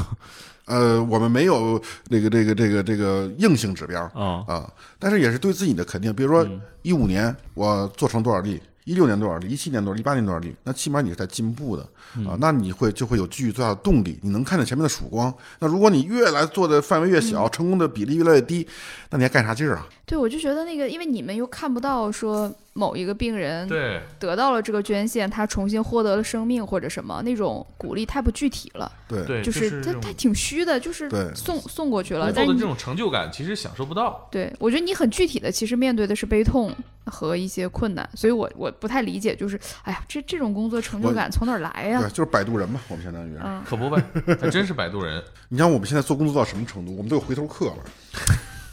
[0.66, 6.12] 呃，我们没有这个这个这个这个硬性指标啊，啊，但是也是对自己的肯定。
[6.14, 11.82] 比如说嗯，一五年我做成多少例，一六年多少例，一七年多少例，一八年多少例，那起码你是在进步的
[12.26, 15.32] 啊，那你会就会有继续最大的动力，你能看见前面的曙光。
[15.58, 18.66] 那如果你越来做的范围越小，成功的比例越来越低，
[19.10, 19.86] 那你还干啥劲儿啊？
[20.06, 32.32] 对，我就觉得那个，因为你们又看不到说某一个病人对，得到了这个捐献，他重新获得了生命或者什么，那种鼓励太不具体了，对对，就是他他挺虚的，就是送送过去了。
[32.32, 34.28] 但是你的这种成就感其实享受不到。
[34.30, 36.72] 对我觉得你很具体的，其实面对的是悲痛
[37.04, 42.08] 和一些困难，所以我我不太理解，就是哎呀，这这种工作成就感从哪儿来呀对，？
[42.10, 43.34] 就是摆渡人嘛，我们相当于。
[43.42, 44.00] 嗯，可不呗，
[44.40, 45.22] 还真是摆渡人。
[45.50, 46.96] 你像我们现在做工作到什么程度？
[46.96, 47.76] 我们都有回头客了。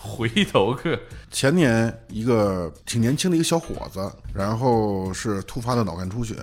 [0.05, 0.97] 回头客，
[1.31, 3.99] 前年一个挺年轻的一个小伙子，
[4.33, 6.35] 然后是突发的脑干出血，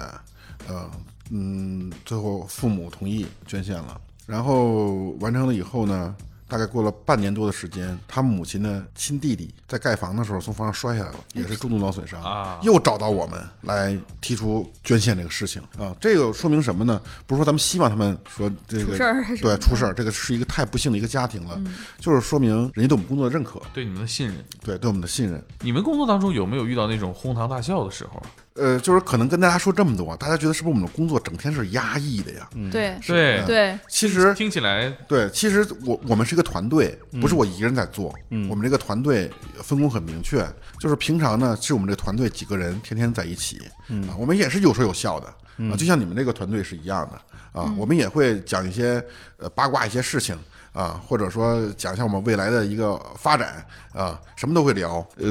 [0.68, 0.90] 呃，
[1.30, 6.14] 嗯，最后父母同意捐献了，然后完成了以后呢，
[6.52, 17.00] 大概过了半年多的时间，他母亲的亲弟弟在盖房的时候从房上摔下来了，也是重度脑损伤啊又找到我们来提出捐献这个事情啊，这个说明什么呢？
[17.26, 21.58] 不是说咱们希望他们说这个出事儿对出事儿，这个是一个太不幸的一个家庭了，
[21.98, 24.36] 就是说明人家对我们工作的认可，对你们的信任。
[24.62, 25.42] 对对我们的信任。
[25.62, 28.22] 你们工作当中有没有遇到那种哄堂大笑的时候？
[28.54, 32.48] 呃，就是可能跟大家说这么多，大家觉得是不是我们的工作整天是压抑的呀？
[32.70, 33.42] 对对。
[33.46, 38.14] 对，其实听起来对，其实我我们是一个团队，不是我一个人在做。
[38.30, 38.48] 嗯。
[38.50, 39.30] 我们这个团队
[39.62, 40.46] 分工很明确，
[40.78, 44.06] 就是平常呢是我们这个团队几个人天天在一起，嗯。
[44.08, 45.26] 啊，我们也是有说有笑的
[45.70, 47.20] 啊，就像你们这个团队是一样的。
[47.58, 49.04] 啊，我们也会讲一些
[49.36, 50.34] 呃八卦一些事情。
[50.72, 55.06] 啊，或者说讲一下我们未来的一个发展啊，什么都会聊。
[55.16, 55.28] 呃，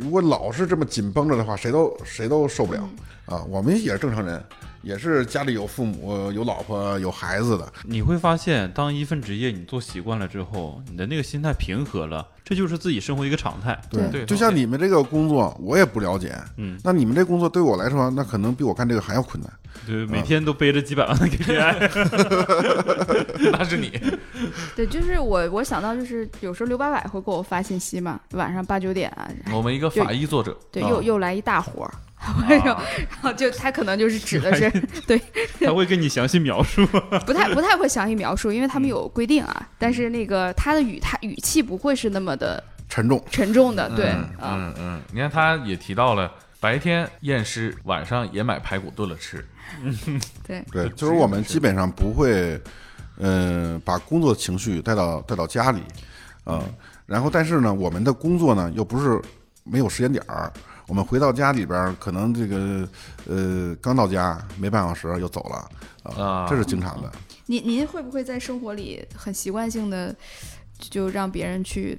[0.00, 2.88] 如果老是这么紧绷着的话，谁都谁都受不了
[3.26, 3.42] 啊。
[3.48, 4.42] 我们也是正常人，
[4.86, 7.72] 也是家里有父母、有老婆、有孩子的。
[7.82, 13.76] 你会发现，当一份职业你做习惯了之后，你的那个心态平和了，这就是自己生活一个常态。
[13.90, 16.32] 对对就像你们这个工作，我也不了解。
[16.56, 19.52] 嗯，那你们这工作对我来说，那可能比我干这个还要困难。
[19.84, 21.90] 对，每天都背着几百万的 KPI。
[23.50, 23.90] 那是你，
[24.76, 31.90] 对，就是我我想到就是有时候刘八百会给我发信息嘛，晚上八九点啊，我们一个法医作者，对，啊又又来一大活儿，
[32.48, 34.70] 然后然后就他可能就是指的是
[35.06, 35.20] 对，
[35.60, 36.84] 他会跟你详细描述。
[37.26, 49.44] 不太不太会详细描述，因为他们有规定啊，但是那个他的语他语气不会是那么的沉重，沉重的，对嗯啊，嗯嗯，你看他也提到了，白天验尸，晚上也买排骨炖了吃。
[50.46, 52.60] 对，对，就是我们基本上不会，
[53.18, 55.82] 嗯，把工作情绪带到带到家里，
[56.44, 56.62] 啊、
[57.04, 59.20] 然后但是呢，我们的工作呢又不是
[59.64, 60.52] 没有时间点儿，
[60.86, 62.88] 我们回到家里边儿，可能这个
[63.28, 67.10] 呃刚到家没半小时又走了，啊、啊这是经常的。
[67.46, 70.14] 您您会不会在生活里很习惯性的
[70.78, 71.98] 就让别人去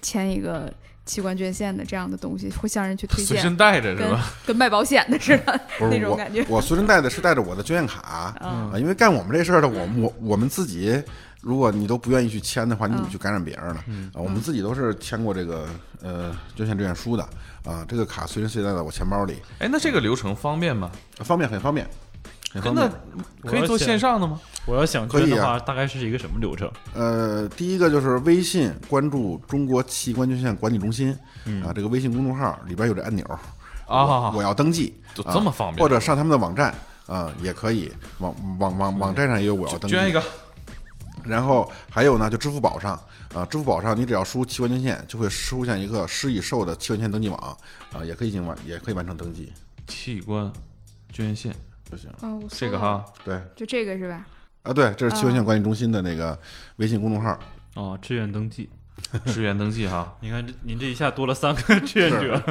[0.00, 0.72] 签一个
[1.04, 4.32] 器官捐献的这样的东西，会向人去推荐随身，带着是吧？
[4.46, 6.44] 跟卖保险的似的不是我那种感觉。
[6.48, 8.00] 我随身带的是带着我的捐献卡
[8.40, 11.02] 啊，因为干我们这事儿的，我我我们自己，
[11.44, 13.84] 如果你都不愿意去签的话，你怎么去感染别人呢？
[14.14, 15.68] 啊，我们自己都是签过这个
[16.02, 17.22] 呃捐献志愿书的
[17.64, 20.90] 啊，这个卡随身携带在我钱包里，哎，那这个流程方便吗？
[21.18, 21.86] 方便很方便，
[22.62, 22.90] 真的。
[23.42, 24.40] 可以做线上的吗？
[24.66, 26.70] 我要想可以的话，大概是一个什么流程？
[26.94, 31.10] 呃，第一个就是微信关注中国器官捐献管理中心
[31.62, 33.24] 啊，这个微信公众号里边有这按钮
[33.86, 36.74] 啊我要登记，就啊这么方便或者上他们的网站
[37.06, 39.94] 啊也可以，网网网网站上也有我要登记。
[39.94, 40.22] 捐一个，
[41.24, 42.92] 然后还有呢，就支付宝上
[43.34, 47.58] 啊，支付宝上你只要输器官捐献，就会出现一个施以受的器官捐献登记网
[47.92, 49.52] 啊，也可以进行完，也可以完成登记
[49.86, 50.52] 器官
[51.12, 51.54] 捐献
[51.90, 52.10] 不行。
[52.20, 54.26] 哦，我，这个哈，对就这个是吧？
[54.62, 56.38] 啊，对，这是器官捐献管理中心的那个
[56.76, 57.38] 微信公众号。
[57.74, 58.68] 哦，志愿登记。
[59.26, 60.16] 志愿登记哈。
[60.20, 62.42] 你看这，您这一下多了三个志愿者。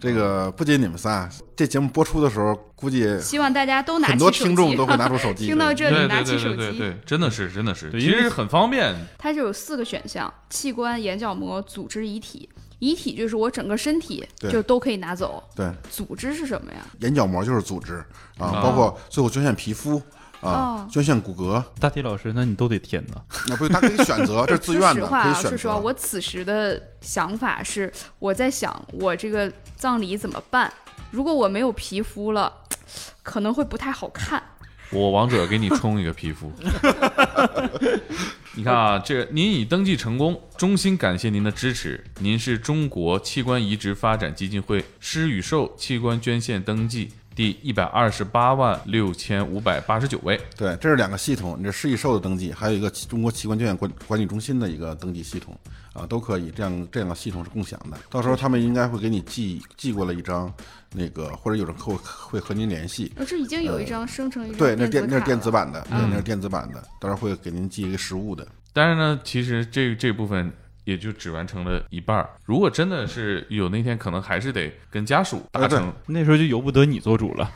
[0.00, 5.46] 这个不仅你们仨，这节目播出的时候，估计希望大家都拿很多起手机听众都会拿出手机。
[5.46, 6.56] 听到这里拿起手机。
[6.56, 8.94] 对对对，真的是真的是，其实很方便。
[9.18, 12.48] 它就有四个选项：器官、眼角膜、组织、遗体。
[12.80, 16.78] 遗体就是我整个身体就都可以拿走，对，组织是什么呀？
[17.00, 17.96] 眼角膜就是组织
[18.38, 20.00] 啊，啊包括最后捐献皮肤
[20.40, 23.14] 啊哦，捐献骨骼，大体老师，那你都得填呐。
[23.48, 30.72] 那不是他可以选择， 这是自愿的，说实话啊，可以选说实话，我此时的想法是，我在想我这个葬礼怎么办？
[31.10, 32.52] 如果我没有皮肤了，
[33.22, 34.42] 可能会不太好看。
[34.90, 36.50] 我王者给你充一个皮肤。
[38.54, 42.02] 你看啊，这个您已登记成功，衷心感谢您的支持。
[42.20, 50.36] 您是中国器官移植发展基金会施与受器官捐献登记第一百二十八万六千五百八十九位。
[50.56, 55.56] 对，这是两个系统，你这市易售的登记，还有一个中国器官捐献管管理中心的一个登记系统
[55.92, 56.50] 啊，都可以。
[56.50, 60.52] 这样这两个系统是共享的，到时候他们应该会给你寄寄过来一张
[60.92, 63.12] 那个，或者有人会会和您联系。
[63.16, 68.44] 我这已经有一张生成一张对，那电那是电子版的，对，那是电子版的，到时候会给您寄一个实物的。
[68.72, 70.52] 但是呢，其实这这部分
[70.88, 72.30] 也就只完成了一半儿。
[72.46, 75.92] 如果真的是有那天，可能还是得跟家属达成。
[76.06, 77.50] 那时候就由不得你做主了。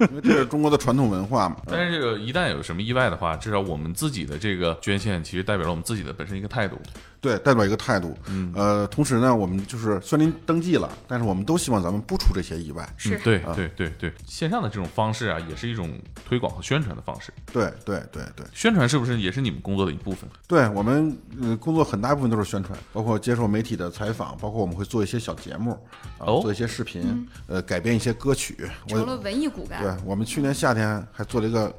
[0.00, 1.56] 因为这是中国的传统文化嘛。
[1.66, 6.80] 但是这个一旦有什么意外的话，至少我们自己的这个捐献，其实代表了我们自己的本身一个态度。
[7.24, 8.14] 对，代表一个态度。
[8.26, 12.86] 嗯，呃，同时呢，我们就是虽然您登记了，但是我们都希望咱们不出这些意外。
[12.98, 15.90] 是嗯、对对对对，线上的这种方式啊，也是一种
[16.28, 17.32] 推广和宣传的方式。
[17.50, 20.28] 对对对对宣传是不是也是你们工作的一部分？
[20.46, 25.70] 对，我们呃工作很大部分都是宣传，包括接受媒体的采访，包括我们会做一些小节目
[26.18, 28.54] 啊，哦做一些视频，呃，改编一些歌曲。
[28.86, 29.82] 成了文艺骨干。
[29.82, 31.74] 对我们去年夏天还做了一个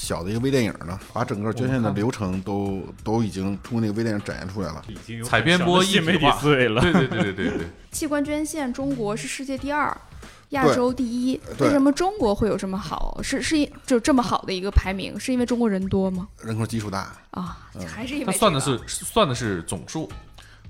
[0.00, 4.80] 小的一个微电影呢，把整个捐献的流程都都已经通过那个微电影展现出来了。
[4.86, 6.80] 已经采编播一新媒体思维了。
[6.80, 7.66] 对 对对对对对。
[7.90, 9.94] 器官捐献，中国是世界第二。
[10.50, 13.18] 亚洲第一，为什么中国会有这么好？
[13.22, 16.26] 是是因就这么好的一个排名，是因为中国人多吗？
[16.42, 20.08] 人口基数大，啊，还是因为它算的是算的是总数，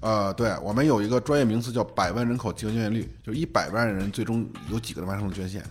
[0.01, 5.63] 呃，对我们有一个专业名词叫百万人口器官捐献率，就一百万人最终有几个人完成了捐献。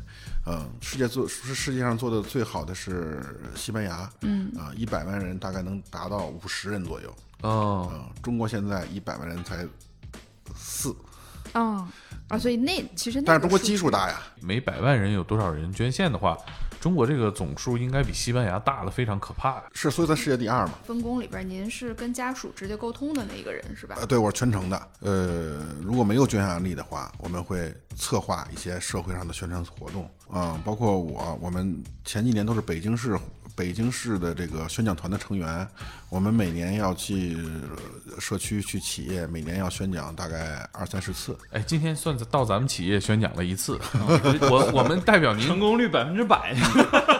[0.49, 3.21] 嗯、世界做是世界上做的最好的是
[3.55, 7.13] 西班牙，嗯啊，一百万人大概能达到五十人左右。
[7.41, 9.67] 哦，嗯、中国现在一百万人才
[10.55, 10.95] 四，
[11.51, 11.87] 啊
[12.29, 16.37] 啊，所以那其实那但是中国个数据基数大呀，每百万人有多少人捐献的话，
[16.79, 19.61] 中国这个总数应该比西班牙大的非常可怕。
[19.73, 20.73] 是所以在世界第二嘛。
[20.85, 23.95] 分工里边，您是跟家属直接沟通的那一个人是吧？
[23.99, 24.87] 呃，对，我是全程的。
[24.99, 33.17] 呃，如果没有捐献案例的话，我们会策划一些社会上的宣传活动，啊、包括我，我们前几年都是北京市
[33.57, 35.67] 北京市的这个宣讲团的成员，
[36.09, 37.35] 我们每年要去
[38.13, 41.35] 呃社区、去企业，每年要宣讲大概二三十次。
[41.49, 43.79] 哎，今天算到咱们企业宣讲了一次，
[44.51, 46.55] 我我们代表您成功率百分之百。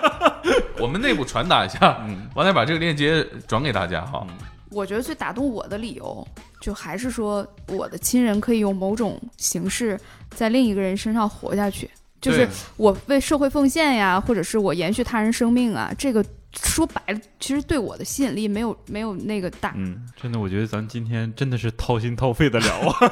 [0.79, 4.25] 我们内部传达一下，完了把这个链接转给大家哈。
[4.69, 6.27] 我觉得最打动我的理由，
[6.61, 11.89] 就还是说我的亲人可以用某种形式在另一个人身上活下去，
[12.27, 16.23] 就是我为社会奉献呀，或者是我延续他人生命啊，这个
[16.53, 19.73] 说白了，其实对我的吸引力没有没有那个大。
[19.75, 23.11] 嗯，真的，我觉得咱今天真的是掏心掏肺的聊啊。